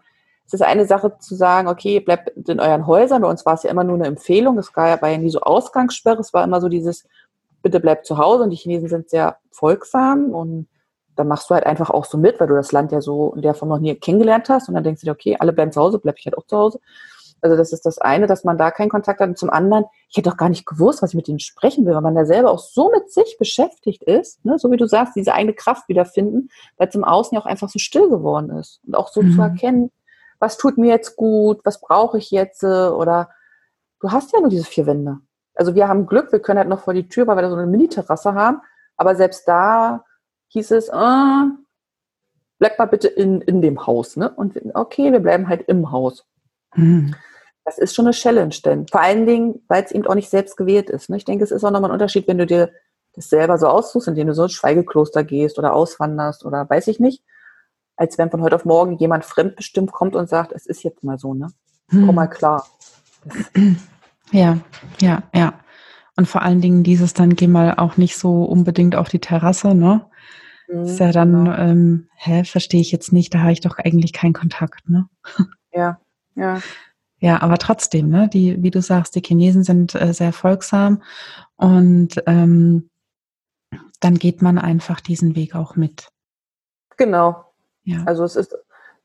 es 0.47 0.53
ist 0.53 0.63
eine 0.63 0.87
Sache 0.87 1.19
zu 1.19 1.35
sagen, 1.35 1.69
okay, 1.69 2.01
bleibt 2.01 2.31
in 2.49 2.61
euren 2.61 2.87
Häusern. 2.87 3.23
Bei 3.23 3.29
uns 3.29 3.47
war 3.47 3.55
es 3.55 3.63
ja 3.63 3.71
immer 3.71 3.85
nur 3.85 3.97
eine 3.97 4.07
Empfehlung. 4.07 4.59
Es 4.59 4.77
war 4.77 5.11
ja 5.11 5.19
nie 5.19 5.31
so 5.31 5.41
Ausgangssperre. 5.41 6.21
Es 6.21 6.35
war 6.35 6.45
immer 6.45 6.61
so 6.61 6.69
dieses, 6.69 7.07
bitte 7.63 7.81
bleibt 7.81 8.07
zu 8.07 8.19
Hause. 8.19 8.45
Und 8.45 8.51
die 8.51 8.57
Chinesen 8.57 8.89
sind 8.89 9.11
sehr 9.11 9.39
folgsam 9.51 10.33
und 10.33 10.69
dann 11.17 11.29
machst 11.29 11.49
du 11.49 11.55
halt 11.55 11.65
einfach 11.65 11.91
auch 11.91 12.05
so 12.05 12.19
mit, 12.19 12.41
weil 12.41 12.49
du 12.49 12.55
das 12.55 12.73
Land 12.73 12.93
ja 12.93 13.01
so 13.01 13.33
in 13.35 13.43
der 13.43 13.55
Form 13.55 13.69
noch 13.69 13.79
nie 13.79 13.95
kennengelernt 13.95 14.49
hast 14.49 14.69
und 14.69 14.75
dann 14.75 14.83
denkst 14.83 15.01
du 15.01 15.07
dir, 15.07 15.13
okay, 15.13 15.37
alle 15.39 15.53
bleiben 15.53 15.71
zu 15.71 15.81
Hause, 15.81 15.99
bleib 15.99 16.19
ich 16.19 16.27
halt 16.27 16.37
auch 16.37 16.47
zu 16.47 16.57
Hause. 16.57 16.81
Also 17.41 17.57
das 17.57 17.73
ist 17.73 17.85
das 17.85 17.99
eine, 17.99 18.27
dass 18.27 18.43
man 18.43 18.57
da 18.57 18.71
keinen 18.71 18.89
Kontakt 18.89 19.21
hat. 19.21 19.29
Und 19.29 19.39
zum 19.39 19.51
anderen, 19.51 19.85
ich 20.09 20.17
hätte 20.17 20.31
auch 20.31 20.37
gar 20.37 20.49
nicht 20.49 20.65
gewusst, 20.67 21.03
was 21.03 21.11
ich 21.11 21.17
mit 21.17 21.29
denen 21.29 21.41
sprechen 21.41 21.85
will, 21.85 21.95
weil 21.95 22.01
man 22.01 22.15
da 22.15 22.25
selber 22.25 22.51
auch 22.51 22.59
so 22.59 22.91
mit 22.91 23.13
sich 23.13 23.37
beschäftigt 23.39 24.03
ist, 24.03 24.43
ne? 24.47 24.59
so 24.59 24.71
wie 24.71 24.79
du 24.79 24.87
sagst, 24.87 25.15
diese 25.15 25.35
eigene 25.35 25.53
Kraft 25.53 25.89
wiederfinden, 25.89 26.49
weil 26.79 26.89
es 26.89 26.95
im 26.95 27.05
Außen 27.05 27.35
ja 27.35 27.43
auch 27.43 27.47
einfach 27.47 27.69
so 27.69 27.79
still 27.79 28.09
geworden 28.09 28.51
ist. 28.51 28.81
Und 28.87 28.95
auch 28.95 29.09
so 29.09 29.21
mhm. 29.21 29.33
zu 29.33 29.43
erkennen, 29.43 29.91
was 30.45 30.59
tut 30.59 30.77
mir 30.77 30.91
jetzt 30.91 31.17
gut, 31.17 31.61
was 31.65 31.81
brauche 31.81 32.19
ich 32.19 32.31
jetzt 32.31 32.63
oder 32.63 33.31
du 34.01 34.13
hast 34.13 34.33
ja 34.35 34.41
nur 34.41 34.51
diese 34.51 34.65
vier 34.65 34.85
Wände. 34.85 35.21
Also 35.55 35.75
wir 35.75 35.89
haben 35.89 36.07
Glück, 36.07 36.33
wir 36.33 36.41
können 36.41 36.59
halt 36.59 36.69
noch 36.69 36.81
vor 36.81 36.93
die 36.93 37.09
Tür, 37.09 37.27
weil 37.27 37.37
wir 37.37 37.43
da 37.43 37.49
so 37.49 37.57
eine 37.57 37.67
Mini-Terrasse 37.67 38.35
haben, 38.35 38.61
aber 38.99 39.17
selbst 39.17 39.49
da 39.49 40.05
hieß 40.49 40.73
es, 40.73 40.89
äh, 40.89 41.45
bleib 42.59 42.79
mal 42.79 42.85
bitte 42.87 43.09
in, 43.09 43.41
in 43.41 43.63
dem 43.63 43.87
Haus. 43.87 44.17
Ne? 44.17 44.29
Und 44.31 44.61
okay, 44.75 45.11
wir 45.13 45.21
bleiben 45.21 45.49
halt 45.49 45.67
im 45.67 45.91
Haus. 45.91 46.27
Mhm. 46.75 47.15
Das 47.65 47.79
ist 47.79 47.95
schon 47.95 48.05
eine 48.05 48.13
Challenge, 48.13 48.55
denn 48.63 48.87
vor 48.87 49.01
allen 49.01 49.25
Dingen, 49.25 49.65
weil 49.69 49.83
es 49.83 49.93
eben 49.93 50.07
auch 50.07 50.15
nicht 50.15 50.29
selbst 50.29 50.59
gewählt 50.59 50.91
ist. 50.91 51.09
Ne? 51.09 51.17
Ich 51.17 51.25
denke, 51.25 51.43
es 51.43 51.53
ist 51.53 51.65
auch 51.65 51.71
nochmal 51.71 51.91
ein 51.91 51.95
Unterschied, 51.95 52.29
wenn 52.29 52.37
du 52.37 52.45
dir 52.45 52.71
das 53.15 53.31
selber 53.31 53.57
so 53.57 53.69
aussuchst, 53.69 54.09
indem 54.09 54.27
du 54.27 54.35
so 54.35 54.43
ins 54.43 54.53
Schweigekloster 54.53 55.25
gehst 55.25 55.59
oder 55.59 55.73
auswanderst 55.73 56.45
oder 56.45 56.69
weiß 56.69 56.89
ich 56.89 57.01
nicht, 57.01 57.23
als 57.97 58.19
wenn 58.19 58.31
von 58.31 58.43
heute 58.43 58.57
auf 58.57 58.65
morgen 58.65 58.97
jemand 58.99 59.25
fremdbestimmt 59.25 59.93
kommt 59.93 60.17
und 60.17 60.29
sagt, 60.29 60.53
es 60.53 60.67
ist 60.67 60.83
jetzt 60.83 61.05
mal 61.05 61.19
so, 61.19 61.35
ne? 61.35 61.49
Hm. 61.91 62.07
Komm 62.07 62.15
mal 62.15 62.29
klar. 62.29 62.67
Ja, 64.33 64.59
ja, 65.01 65.23
ja. 65.35 65.53
Und 66.17 66.27
vor 66.27 66.43
allen 66.43 66.61
Dingen 66.61 66.83
dieses 66.83 67.13
dann 67.13 67.37
geh 67.37 67.47
mal 67.47 67.75
auch 67.75 67.99
nicht 67.99 68.17
so 68.17 68.45
unbedingt 68.45 68.97
auf 68.97 69.09
die 69.09 69.21
Terrasse, 69.21 69.75
ne? 69.75 70.07
Mhm, 70.67 70.85
ist 70.85 70.99
ja 70.99 71.13
dann, 71.13 71.45
genau. 71.45 71.57
ähm, 71.57 72.09
hä, 72.17 72.43
verstehe 72.45 72.81
ich 72.81 72.91
jetzt 72.91 73.13
nicht, 73.13 73.35
da 73.35 73.41
habe 73.41 73.53
ich 73.53 73.61
doch 73.61 73.79
eigentlich 73.79 74.13
keinen 74.13 74.33
Kontakt, 74.33 74.89
ne? 74.89 75.09
Ja, 75.73 76.01
ja. 76.37 76.61
Ja, 77.19 77.43
aber 77.43 77.59
trotzdem, 77.59 78.09
ne, 78.09 78.29
die, 78.29 78.63
wie 78.63 78.71
du 78.71 78.81
sagst, 78.81 79.17
die 79.17 79.23
Chinesen 79.23 79.65
sind 79.65 79.95
äh, 79.95 80.13
sehr 80.13 80.33
folgsam 80.33 81.03
und 81.57 82.23
ähm, 82.27 82.91
dann 83.99 84.17
geht 84.17 84.43
man 84.43 84.59
einfach 84.59 85.01
diesen 85.01 85.35
Weg 85.35 85.55
auch 85.57 85.75
mit. 85.75 86.09
Genau. 86.97 87.54
Ja. 87.85 88.03
Also 88.07 88.25
es 88.25 88.37
ist, 88.37 88.57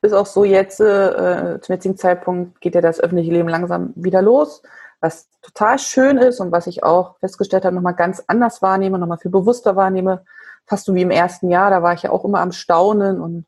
ist 0.02 0.12
auch 0.12 0.26
so 0.26 0.44
jetzt, 0.44 0.80
äh, 0.80 1.58
zum 1.60 1.72
jetzigen 1.72 1.96
Zeitpunkt 1.96 2.60
geht 2.60 2.74
ja 2.74 2.80
das 2.80 3.00
öffentliche 3.00 3.32
Leben 3.32 3.48
langsam 3.48 3.92
wieder 3.96 4.22
los, 4.22 4.62
was 5.00 5.28
total 5.42 5.78
schön 5.78 6.18
ist 6.18 6.40
und 6.40 6.52
was 6.52 6.66
ich 6.66 6.82
auch 6.84 7.18
festgestellt 7.18 7.64
habe, 7.64 7.74
nochmal 7.74 7.94
ganz 7.94 8.22
anders 8.26 8.62
wahrnehme, 8.62 8.98
nochmal 8.98 9.18
viel 9.18 9.30
bewusster 9.30 9.76
wahrnehme, 9.76 10.24
fast 10.66 10.86
so 10.86 10.94
wie 10.94 11.02
im 11.02 11.10
ersten 11.10 11.50
Jahr, 11.50 11.70
da 11.70 11.82
war 11.82 11.94
ich 11.94 12.02
ja 12.02 12.10
auch 12.10 12.24
immer 12.24 12.40
am 12.40 12.52
Staunen 12.52 13.20
und 13.20 13.46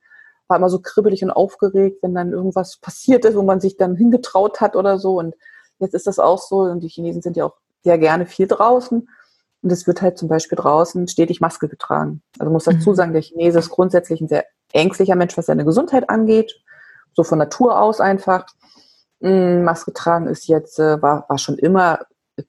war 0.53 0.59
immer 0.59 0.69
so 0.69 0.81
kribbelig 0.81 1.25
und 1.25 1.31
aufgeregt, 1.31 1.99
wenn 2.03 2.15
dann 2.15 2.33
irgendwas 2.33 2.77
passiert 2.77 3.25
ist, 3.25 3.37
wo 3.37 3.43
man 3.43 3.61
sich 3.61 3.79
dann 3.79 3.97
hingetraut 3.97 4.61
hat 4.61 4.77
oder 4.77 4.99
so. 4.99 5.19
Und 5.19 5.35
jetzt 5.79 5.95
ist 5.95 6.07
das 6.07 6.19
auch 6.19 6.39
so. 6.39 6.59
Und 6.59 6.81
die 6.81 6.89
Chinesen 6.89 7.23
sind 7.23 7.37
ja 7.37 7.47
auch 7.47 7.55
sehr 7.83 7.97
gerne 7.97 8.27
viel 8.27 8.47
draußen. 8.47 9.09
Und 9.63 9.71
es 9.71 9.87
wird 9.87 10.03
halt 10.03 10.19
zum 10.19 10.29
Beispiel 10.29 10.57
draußen 10.57 11.09
stetig 11.09 11.41
Maske 11.41 11.69
getragen. 11.69 12.23
Also 12.39 12.53
muss 12.53 12.65
dazu 12.65 12.91
mhm. 12.91 12.95
sagen, 12.95 13.13
der 13.13 13.23
Chinese 13.23 13.59
ist 13.59 13.71
grundsätzlich 13.71 14.21
ein 14.21 14.29
sehr 14.29 14.45
ängstlicher 14.73 15.15
Mensch, 15.15 15.37
was 15.37 15.47
seine 15.47 15.65
Gesundheit 15.65 16.11
angeht. 16.11 16.53
So 17.15 17.23
von 17.25 17.39
Natur 17.39 17.79
aus 17.79 18.01
einfach. 18.01 18.47
Mm, 19.21 19.63
Maske 19.63 19.93
tragen 19.93 20.27
ist 20.27 20.49
jetzt, 20.49 20.79
äh, 20.79 21.01
war, 21.01 21.27
war 21.29 21.39
schon 21.39 21.59
immer 21.59 22.01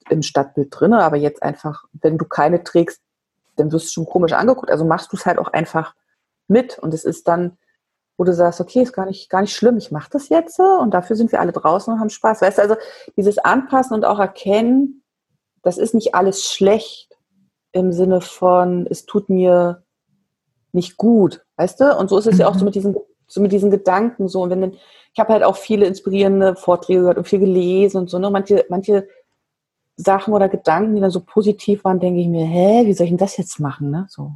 im 0.09 0.23
Stadtbild 0.23 0.69
drin, 0.71 0.93
aber 0.93 1.17
jetzt 1.17 1.43
einfach, 1.43 1.83
wenn 1.93 2.17
du 2.17 2.25
keine 2.25 2.63
trägst, 2.63 3.01
dann 3.57 3.71
wirst 3.71 3.87
du 3.87 3.91
schon 3.91 4.05
komisch 4.05 4.33
angeguckt. 4.33 4.71
Also 4.71 4.85
machst 4.85 5.11
du 5.11 5.17
es 5.17 5.25
halt 5.25 5.37
auch 5.37 5.53
einfach 5.53 5.93
mit. 6.47 6.79
Und 6.79 6.93
es 6.93 7.05
ist 7.05 7.27
dann 7.27 7.57
wo 8.17 8.23
du 8.23 8.33
sagst, 8.33 8.61
okay, 8.61 8.81
ist 8.81 8.93
gar 8.93 9.05
nicht, 9.05 9.29
gar 9.29 9.41
nicht 9.41 9.55
schlimm, 9.55 9.77
ich 9.77 9.91
mache 9.91 10.09
das 10.11 10.29
jetzt 10.29 10.59
und 10.59 10.93
dafür 10.93 11.15
sind 11.15 11.31
wir 11.31 11.39
alle 11.39 11.51
draußen 11.51 11.93
und 11.93 11.99
haben 11.99 12.09
Spaß. 12.09 12.41
Weißt 12.41 12.57
du, 12.57 12.61
also 12.61 12.75
dieses 13.17 13.37
Anpassen 13.39 13.95
und 13.95 14.05
auch 14.05 14.19
erkennen, 14.19 15.02
das 15.63 15.77
ist 15.77 15.93
nicht 15.93 16.13
alles 16.13 16.45
schlecht 16.45 17.17
im 17.71 17.91
Sinne 17.91 18.21
von, 18.21 18.85
es 18.89 19.05
tut 19.05 19.29
mir 19.29 19.83
nicht 20.73 20.97
gut, 20.97 21.43
weißt 21.57 21.79
du? 21.79 21.97
Und 21.97 22.09
so 22.09 22.17
ist 22.17 22.27
es 22.27 22.35
mhm. 22.35 22.41
ja 22.41 22.47
auch 22.47 22.53
so 22.53 22.59
mhm. 22.59 22.65
mit 22.65 22.75
diesen, 22.75 22.95
so 23.27 23.41
mit 23.41 23.51
diesen 23.51 23.71
Gedanken 23.71 24.27
so. 24.27 24.41
Und 24.41 24.49
wenn 24.51 24.61
denn, 24.61 24.77
ich 25.13 25.19
habe 25.19 25.33
halt 25.33 25.43
auch 25.43 25.55
viele 25.55 25.85
inspirierende 25.85 26.55
Vorträge 26.55 27.01
gehört 27.01 27.17
und 27.17 27.27
viel 27.27 27.39
gelesen 27.39 27.97
und 27.97 28.09
so, 28.09 28.19
ne? 28.19 28.29
Manche, 28.29 28.65
manche 28.69 29.07
Sachen 29.95 30.33
oder 30.33 30.49
Gedanken, 30.49 30.95
die 30.95 31.01
dann 31.01 31.11
so 31.11 31.21
positiv 31.21 31.83
waren, 31.83 31.99
denke 31.99 32.19
ich 32.19 32.27
mir, 32.27 32.45
hä, 32.45 32.85
wie 32.85 32.93
soll 32.93 33.05
ich 33.05 33.11
denn 33.11 33.17
das 33.17 33.37
jetzt 33.37 33.59
machen, 33.59 33.89
ne? 33.89 34.05
So. 34.09 34.33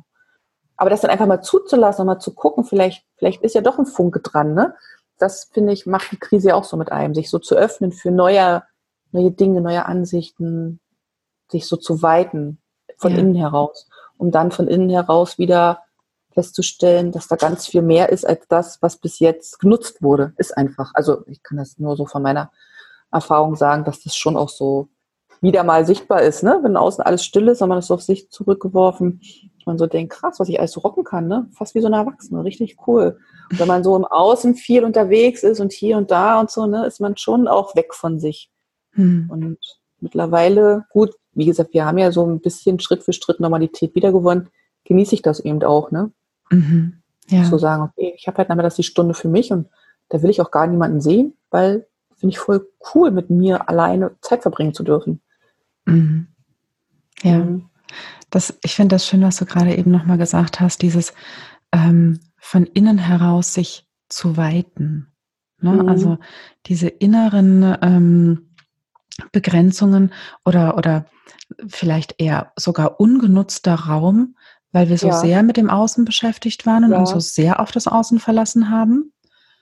Aber 0.77 0.89
das 0.89 1.01
dann 1.01 1.11
einfach 1.11 1.25
mal 1.25 1.41
zuzulassen 1.41 2.01
und 2.01 2.07
mal 2.07 2.19
zu 2.19 2.33
gucken, 2.33 2.63
vielleicht, 2.63 3.03
vielleicht 3.17 3.41
ist 3.41 3.55
ja 3.55 3.61
doch 3.61 3.79
ein 3.79 3.87
Funke 3.87 4.19
dran, 4.19 4.53
ne? 4.53 4.75
Das 5.17 5.45
finde 5.45 5.73
ich, 5.73 5.87
macht 5.87 6.11
die 6.11 6.19
Krise 6.19 6.55
auch 6.55 6.63
so 6.63 6.77
mit 6.77 6.91
einem, 6.91 7.15
sich 7.15 7.31
so 7.31 7.39
zu 7.39 7.55
öffnen 7.55 7.91
für 7.91 8.11
neue, 8.11 8.63
neue 9.11 9.31
Dinge, 9.31 9.61
neue 9.61 9.87
Ansichten, 9.87 10.79
sich 11.49 11.67
so 11.67 11.77
zu 11.77 12.01
weiten 12.01 12.59
von 12.97 13.11
ja. 13.13 13.19
innen 13.19 13.35
heraus, 13.35 13.87
um 14.17 14.31
dann 14.31 14.51
von 14.51 14.67
innen 14.67 14.89
heraus 14.89 15.37
wieder 15.37 15.83
festzustellen, 16.31 17.11
dass 17.11 17.27
da 17.27 17.35
ganz 17.35 17.67
viel 17.67 17.81
mehr 17.81 18.09
ist 18.09 18.25
als 18.25 18.47
das, 18.47 18.81
was 18.81 18.97
bis 18.97 19.19
jetzt 19.19 19.59
genutzt 19.59 20.01
wurde. 20.01 20.33
Ist 20.37 20.55
einfach. 20.55 20.91
Also 20.93 21.23
ich 21.27 21.41
kann 21.41 21.57
das 21.57 21.79
nur 21.79 21.95
so 21.95 22.05
von 22.05 22.21
meiner 22.21 22.51
Erfahrung 23.11 23.55
sagen, 23.55 23.85
dass 23.85 24.01
das 24.03 24.15
schon 24.15 24.37
auch 24.37 24.49
so 24.49 24.89
wieder 25.41 25.63
mal 25.63 25.85
sichtbar 25.85 26.21
ist, 26.21 26.43
ne? 26.43 26.59
Wenn 26.63 26.77
außen 26.77 27.03
alles 27.03 27.23
still 27.23 27.47
ist, 27.47 27.61
und 27.61 27.69
man 27.69 27.77
ist 27.77 27.91
auf 27.91 28.01
sich 28.01 28.29
zurückgeworfen, 28.31 29.21
man 29.67 29.77
so 29.77 29.85
denkt, 29.85 30.13
krass, 30.13 30.39
was 30.39 30.49
ich 30.49 30.59
alles 30.59 30.71
so 30.71 30.79
rocken 30.79 31.03
kann, 31.03 31.27
ne? 31.27 31.47
Fast 31.53 31.75
wie 31.75 31.81
so 31.81 31.87
eine 31.87 31.97
Erwachsene, 31.97 32.43
richtig 32.43 32.77
cool. 32.87 33.19
Und 33.51 33.59
wenn 33.59 33.67
man 33.67 33.83
so 33.83 33.95
im 33.95 34.05
Außen 34.05 34.55
viel 34.55 34.83
unterwegs 34.83 35.43
ist 35.43 35.59
und 35.59 35.71
hier 35.71 35.97
und 35.97 36.09
da 36.09 36.39
und 36.39 36.49
so, 36.49 36.65
ne, 36.65 36.87
ist 36.87 36.99
man 36.99 37.15
schon 37.17 37.47
auch 37.47 37.75
weg 37.75 37.93
von 37.93 38.19
sich. 38.19 38.49
Hm. 38.93 39.29
Und 39.29 39.57
mittlerweile, 39.99 40.85
gut, 40.89 41.15
wie 41.33 41.45
gesagt, 41.45 41.73
wir 41.73 41.85
haben 41.85 41.97
ja 41.97 42.11
so 42.11 42.25
ein 42.25 42.39
bisschen 42.39 42.79
Schritt 42.79 43.03
für 43.03 43.13
Schritt 43.13 43.39
Normalität 43.39 43.95
wiedergewonnen, 43.95 44.49
genieße 44.85 45.15
ich 45.15 45.21
das 45.21 45.39
eben 45.39 45.63
auch, 45.63 45.91
ne? 45.91 46.11
Mhm. 46.49 47.01
Ja. 47.29 47.43
So 47.43 47.57
sagen, 47.57 47.83
okay, 47.83 48.13
ich 48.15 48.27
habe 48.27 48.37
halt 48.37 48.49
nachher 48.49 48.63
das 48.63 48.75
die 48.75 48.83
Stunde 48.83 49.13
für 49.13 49.27
mich 49.27 49.51
und 49.51 49.67
da 50.09 50.21
will 50.21 50.29
ich 50.29 50.41
auch 50.41 50.51
gar 50.51 50.65
niemanden 50.65 51.01
sehen, 51.01 51.33
weil 51.49 51.85
finde 52.15 52.33
ich 52.33 52.39
voll 52.39 52.67
cool, 52.93 53.11
mit 53.11 53.29
mir 53.29 53.69
alleine 53.69 54.15
Zeit 54.21 54.41
verbringen 54.41 54.73
zu 54.73 54.83
dürfen. 54.83 55.21
Mhm. 55.85 56.27
Ja. 57.21 57.39
Mhm. 57.39 57.69
Das, 58.29 58.57
ich 58.63 58.75
finde 58.75 58.95
das 58.95 59.05
schön, 59.07 59.21
was 59.21 59.37
du 59.37 59.45
gerade 59.45 59.75
eben 59.75 59.91
nochmal 59.91 60.17
gesagt 60.17 60.59
hast, 60.59 60.81
dieses 60.81 61.13
ähm, 61.71 62.19
von 62.37 62.65
innen 62.65 62.97
heraus 62.97 63.53
sich 63.53 63.87
zu 64.09 64.37
weiten. 64.37 65.07
Ne? 65.61 65.71
Mhm. 65.71 65.89
Also 65.89 66.17
diese 66.65 66.87
inneren 66.87 67.77
ähm, 67.81 68.46
Begrenzungen 69.31 70.13
oder, 70.45 70.77
oder 70.77 71.05
vielleicht 71.67 72.15
eher 72.17 72.51
sogar 72.55 72.99
ungenutzter 72.99 73.75
Raum, 73.75 74.35
weil 74.71 74.89
wir 74.89 74.97
so 74.97 75.07
ja. 75.07 75.17
sehr 75.17 75.43
mit 75.43 75.57
dem 75.57 75.69
Außen 75.69 76.05
beschäftigt 76.05 76.65
waren 76.65 76.83
und 76.83 76.91
ja. 76.91 76.99
uns 76.99 77.11
so 77.11 77.19
sehr 77.19 77.59
auf 77.59 77.71
das 77.71 77.87
Außen 77.87 78.19
verlassen 78.19 78.69
haben. 78.69 79.13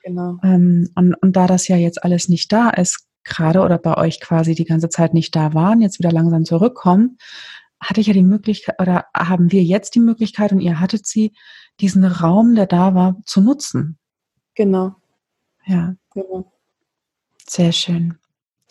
Genau. 0.03 0.37
Ähm, 0.43 0.89
und, 0.95 1.15
und 1.15 1.35
da 1.35 1.47
das 1.47 1.67
ja 1.67 1.77
jetzt 1.77 2.03
alles 2.03 2.29
nicht 2.29 2.51
da 2.51 2.69
ist, 2.69 3.07
gerade 3.23 3.61
oder 3.61 3.77
bei 3.77 3.97
euch 3.97 4.19
quasi 4.19 4.55
die 4.55 4.65
ganze 4.65 4.89
Zeit 4.89 5.13
nicht 5.13 5.35
da 5.35 5.53
waren, 5.53 5.81
jetzt 5.81 5.99
wieder 5.99 6.11
langsam 6.11 6.45
zurückkommen, 6.45 7.17
hatte 7.79 8.01
ich 8.01 8.07
ja 8.07 8.13
die 8.13 8.23
Möglichkeit 8.23 8.79
oder 8.79 9.05
haben 9.15 9.51
wir 9.51 9.63
jetzt 9.63 9.95
die 9.95 9.99
Möglichkeit 9.99 10.51
und 10.51 10.61
ihr 10.61 10.79
hattet 10.79 11.05
sie, 11.05 11.33
diesen 11.81 12.05
Raum, 12.05 12.55
der 12.55 12.67
da 12.67 12.95
war, 12.95 13.21
zu 13.25 13.41
nutzen. 13.41 13.97
Genau. 14.55 14.95
Ja. 15.65 15.95
Genau. 16.13 16.51
Sehr 17.47 17.71
schön. 17.71 18.17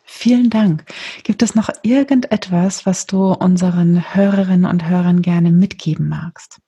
Vielen 0.07 0.51
Dank. 0.51 0.85
Gibt 1.23 1.43
es 1.43 1.55
noch 1.55 1.71
irgendetwas, 1.83 2.85
was 2.85 3.07
du 3.07 3.33
unseren 3.33 4.14
Hörerinnen 4.14 4.71
und 4.71 4.88
Hörern 4.88 5.23
gerne 5.23 5.51
mitgeben 5.51 6.09
magst? 6.09 6.61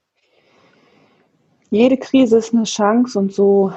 Jede 1.71 1.99
Krise 1.99 2.39
ist 2.39 2.55
eine 2.55 2.65
Chance 2.65 3.19
und 3.19 3.35
so, 3.35 3.73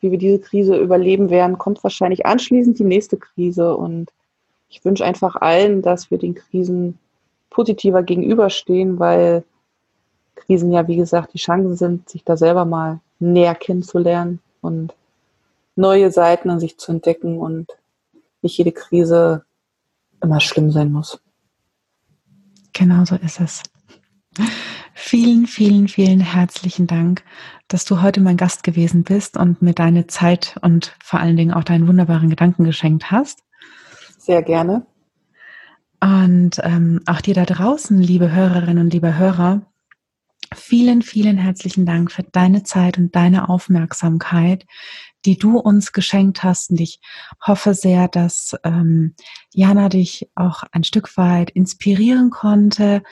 wie 0.00 0.10
wir 0.10 0.18
diese 0.18 0.40
Krise 0.40 0.76
überleben 0.76 1.30
werden, 1.30 1.58
kommt 1.58 1.82
wahrscheinlich 1.84 2.26
anschließend 2.26 2.78
die 2.78 2.84
nächste 2.84 3.16
Krise. 3.16 3.76
Und 3.76 4.12
ich 4.68 4.84
wünsche 4.84 5.04
einfach 5.04 5.36
allen, 5.36 5.80
dass 5.80 6.10
wir 6.10 6.18
den 6.18 6.34
Krisen 6.34 6.98
positiver 7.50 8.02
gegenüberstehen, 8.02 8.98
weil 8.98 9.44
Krisen 10.34 10.72
ja, 10.72 10.88
wie 10.88 10.96
gesagt, 10.96 11.34
die 11.34 11.38
Chancen 11.38 11.76
sind, 11.76 12.08
sich 12.08 12.24
da 12.24 12.36
selber 12.36 12.64
mal 12.64 13.00
näher 13.20 13.54
kennenzulernen 13.54 14.40
und 14.60 14.92
neue 15.76 16.10
Seiten 16.10 16.50
an 16.50 16.60
sich 16.60 16.78
zu 16.78 16.90
entdecken 16.90 17.38
und 17.38 17.68
nicht 18.44 18.56
jede 18.56 18.72
Krise 18.72 19.44
immer 20.22 20.40
schlimm 20.40 20.70
sein 20.70 20.92
muss. 20.92 21.20
Genau 22.72 23.04
so 23.04 23.16
ist 23.16 23.40
es. 23.40 23.62
Vielen, 24.94 25.46
vielen, 25.46 25.88
vielen 25.88 26.20
herzlichen 26.20 26.86
Dank, 26.86 27.24
dass 27.68 27.84
du 27.84 28.00
heute 28.00 28.20
mein 28.20 28.36
Gast 28.36 28.62
gewesen 28.62 29.02
bist 29.04 29.36
und 29.36 29.62
mir 29.62 29.74
deine 29.74 30.06
Zeit 30.06 30.56
und 30.62 30.96
vor 31.02 31.20
allen 31.20 31.36
Dingen 31.36 31.52
auch 31.52 31.64
deinen 31.64 31.88
wunderbaren 31.88 32.30
Gedanken 32.30 32.64
geschenkt 32.64 33.10
hast. 33.10 33.42
Sehr 34.18 34.42
gerne. 34.42 34.86
Und 36.00 36.60
ähm, 36.62 37.00
auch 37.06 37.20
dir 37.20 37.34
da 37.34 37.44
draußen, 37.44 37.98
liebe 37.98 38.30
Hörerinnen 38.30 38.84
und 38.84 38.92
liebe 38.92 39.16
Hörer, 39.16 39.62
vielen, 40.54 41.02
vielen 41.02 41.38
herzlichen 41.38 41.86
Dank 41.86 42.12
für 42.12 42.22
deine 42.22 42.62
Zeit 42.62 42.98
und 42.98 43.14
deine 43.14 43.48
Aufmerksamkeit 43.48 44.66
die 45.24 45.38
du 45.38 45.58
uns 45.58 45.92
geschenkt 45.92 46.42
hast. 46.42 46.70
Und 46.70 46.80
ich 46.80 47.00
hoffe 47.44 47.74
sehr, 47.74 48.08
dass 48.08 48.56
ähm, 48.64 49.14
Jana 49.52 49.88
dich 49.88 50.30
auch 50.34 50.64
ein 50.72 50.84
Stück 50.84 51.16
weit 51.16 51.50
inspirieren 51.50 52.30
konnte, 52.30 53.02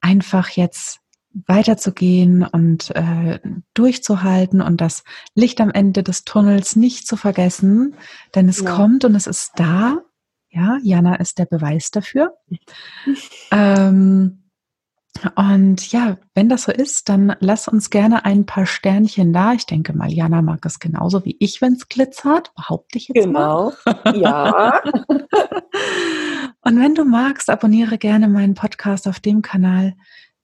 einfach 0.00 0.48
jetzt 0.50 1.00
weiterzugehen 1.46 2.44
und 2.44 2.94
äh, 2.94 3.40
durchzuhalten 3.74 4.60
und 4.60 4.80
das 4.80 5.02
Licht 5.34 5.60
am 5.60 5.70
Ende 5.70 6.02
des 6.02 6.24
Tunnels 6.24 6.76
nicht 6.76 7.06
zu 7.06 7.16
vergessen, 7.16 7.96
denn 8.34 8.48
es 8.48 8.60
ja. 8.60 8.70
kommt 8.70 9.04
und 9.04 9.14
es 9.14 9.26
ist 9.26 9.52
da. 9.56 9.98
Ja, 10.50 10.78
Jana 10.84 11.16
ist 11.16 11.38
der 11.38 11.46
Beweis 11.46 11.90
dafür. 11.90 12.36
ähm, 13.50 14.43
und 15.36 15.92
ja, 15.92 16.18
wenn 16.34 16.48
das 16.48 16.64
so 16.64 16.72
ist, 16.72 17.08
dann 17.08 17.36
lass 17.40 17.68
uns 17.68 17.90
gerne 17.90 18.24
ein 18.24 18.46
paar 18.46 18.66
Sternchen 18.66 19.32
da. 19.32 19.52
Ich 19.52 19.64
denke 19.66 19.92
mal, 19.92 20.12
Jana 20.12 20.42
mag 20.42 20.64
es 20.66 20.78
genauso 20.80 21.24
wie 21.24 21.36
ich, 21.38 21.62
wenn 21.62 21.74
es 21.74 21.88
glitzert, 21.88 22.52
behaupte 22.54 22.98
ich 22.98 23.08
jetzt 23.08 23.24
genau. 23.24 23.72
mal. 23.84 23.96
Genau, 24.04 24.18
ja. 24.20 24.80
Und 26.62 26.80
wenn 26.80 26.94
du 26.94 27.04
magst, 27.04 27.50
abonniere 27.50 27.98
gerne 27.98 28.28
meinen 28.28 28.54
Podcast 28.54 29.06
auf 29.06 29.20
dem 29.20 29.42
Kanal, 29.42 29.94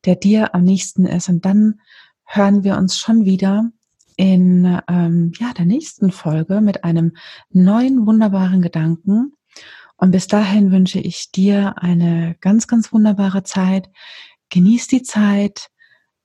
der 0.04 0.16
dir 0.16 0.54
am 0.54 0.64
nächsten 0.64 1.06
ist. 1.06 1.28
Und 1.28 1.44
dann 1.44 1.80
hören 2.24 2.62
wir 2.64 2.76
uns 2.76 2.98
schon 2.98 3.24
wieder 3.24 3.70
in 4.16 4.80
ähm, 4.88 5.33
ja, 5.38 5.52
der 5.52 5.64
nächsten 5.64 6.12
Folge 6.12 6.61
mit 6.61 6.85
einem 6.85 7.16
neuen 7.50 8.06
wunderbaren 8.06 8.62
Gedanken. 8.62 9.33
Und 9.96 10.12
bis 10.12 10.26
dahin 10.26 10.72
wünsche 10.72 10.98
ich 10.98 11.30
dir 11.30 11.74
eine 11.76 12.37
ganz, 12.40 12.66
ganz 12.66 12.92
wunderbare 12.92 13.42
Zeit 13.42 13.90
genieß 14.50 14.88
die 14.88 15.02
Zeit, 15.02 15.68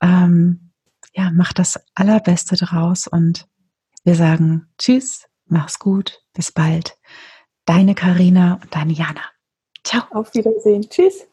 ähm, 0.02 0.72
ja, 1.14 1.32
mach 1.34 1.54
das 1.54 1.80
Allerbeste 1.94 2.56
draus 2.56 3.08
und 3.08 3.48
wir 4.04 4.16
sagen 4.16 4.68
Tschüss, 4.78 5.26
mach's 5.46 5.80
gut, 5.80 6.22
bis 6.34 6.52
bald. 6.52 6.98
Deine 7.66 7.96
Karina 7.96 8.60
und 8.62 8.76
deine 8.76 8.94
Jana. 8.94 9.22
Ciao. 9.84 10.04
Auf 10.12 10.34
Wiedersehen. 10.34 10.88
Tschüss. 10.90 11.28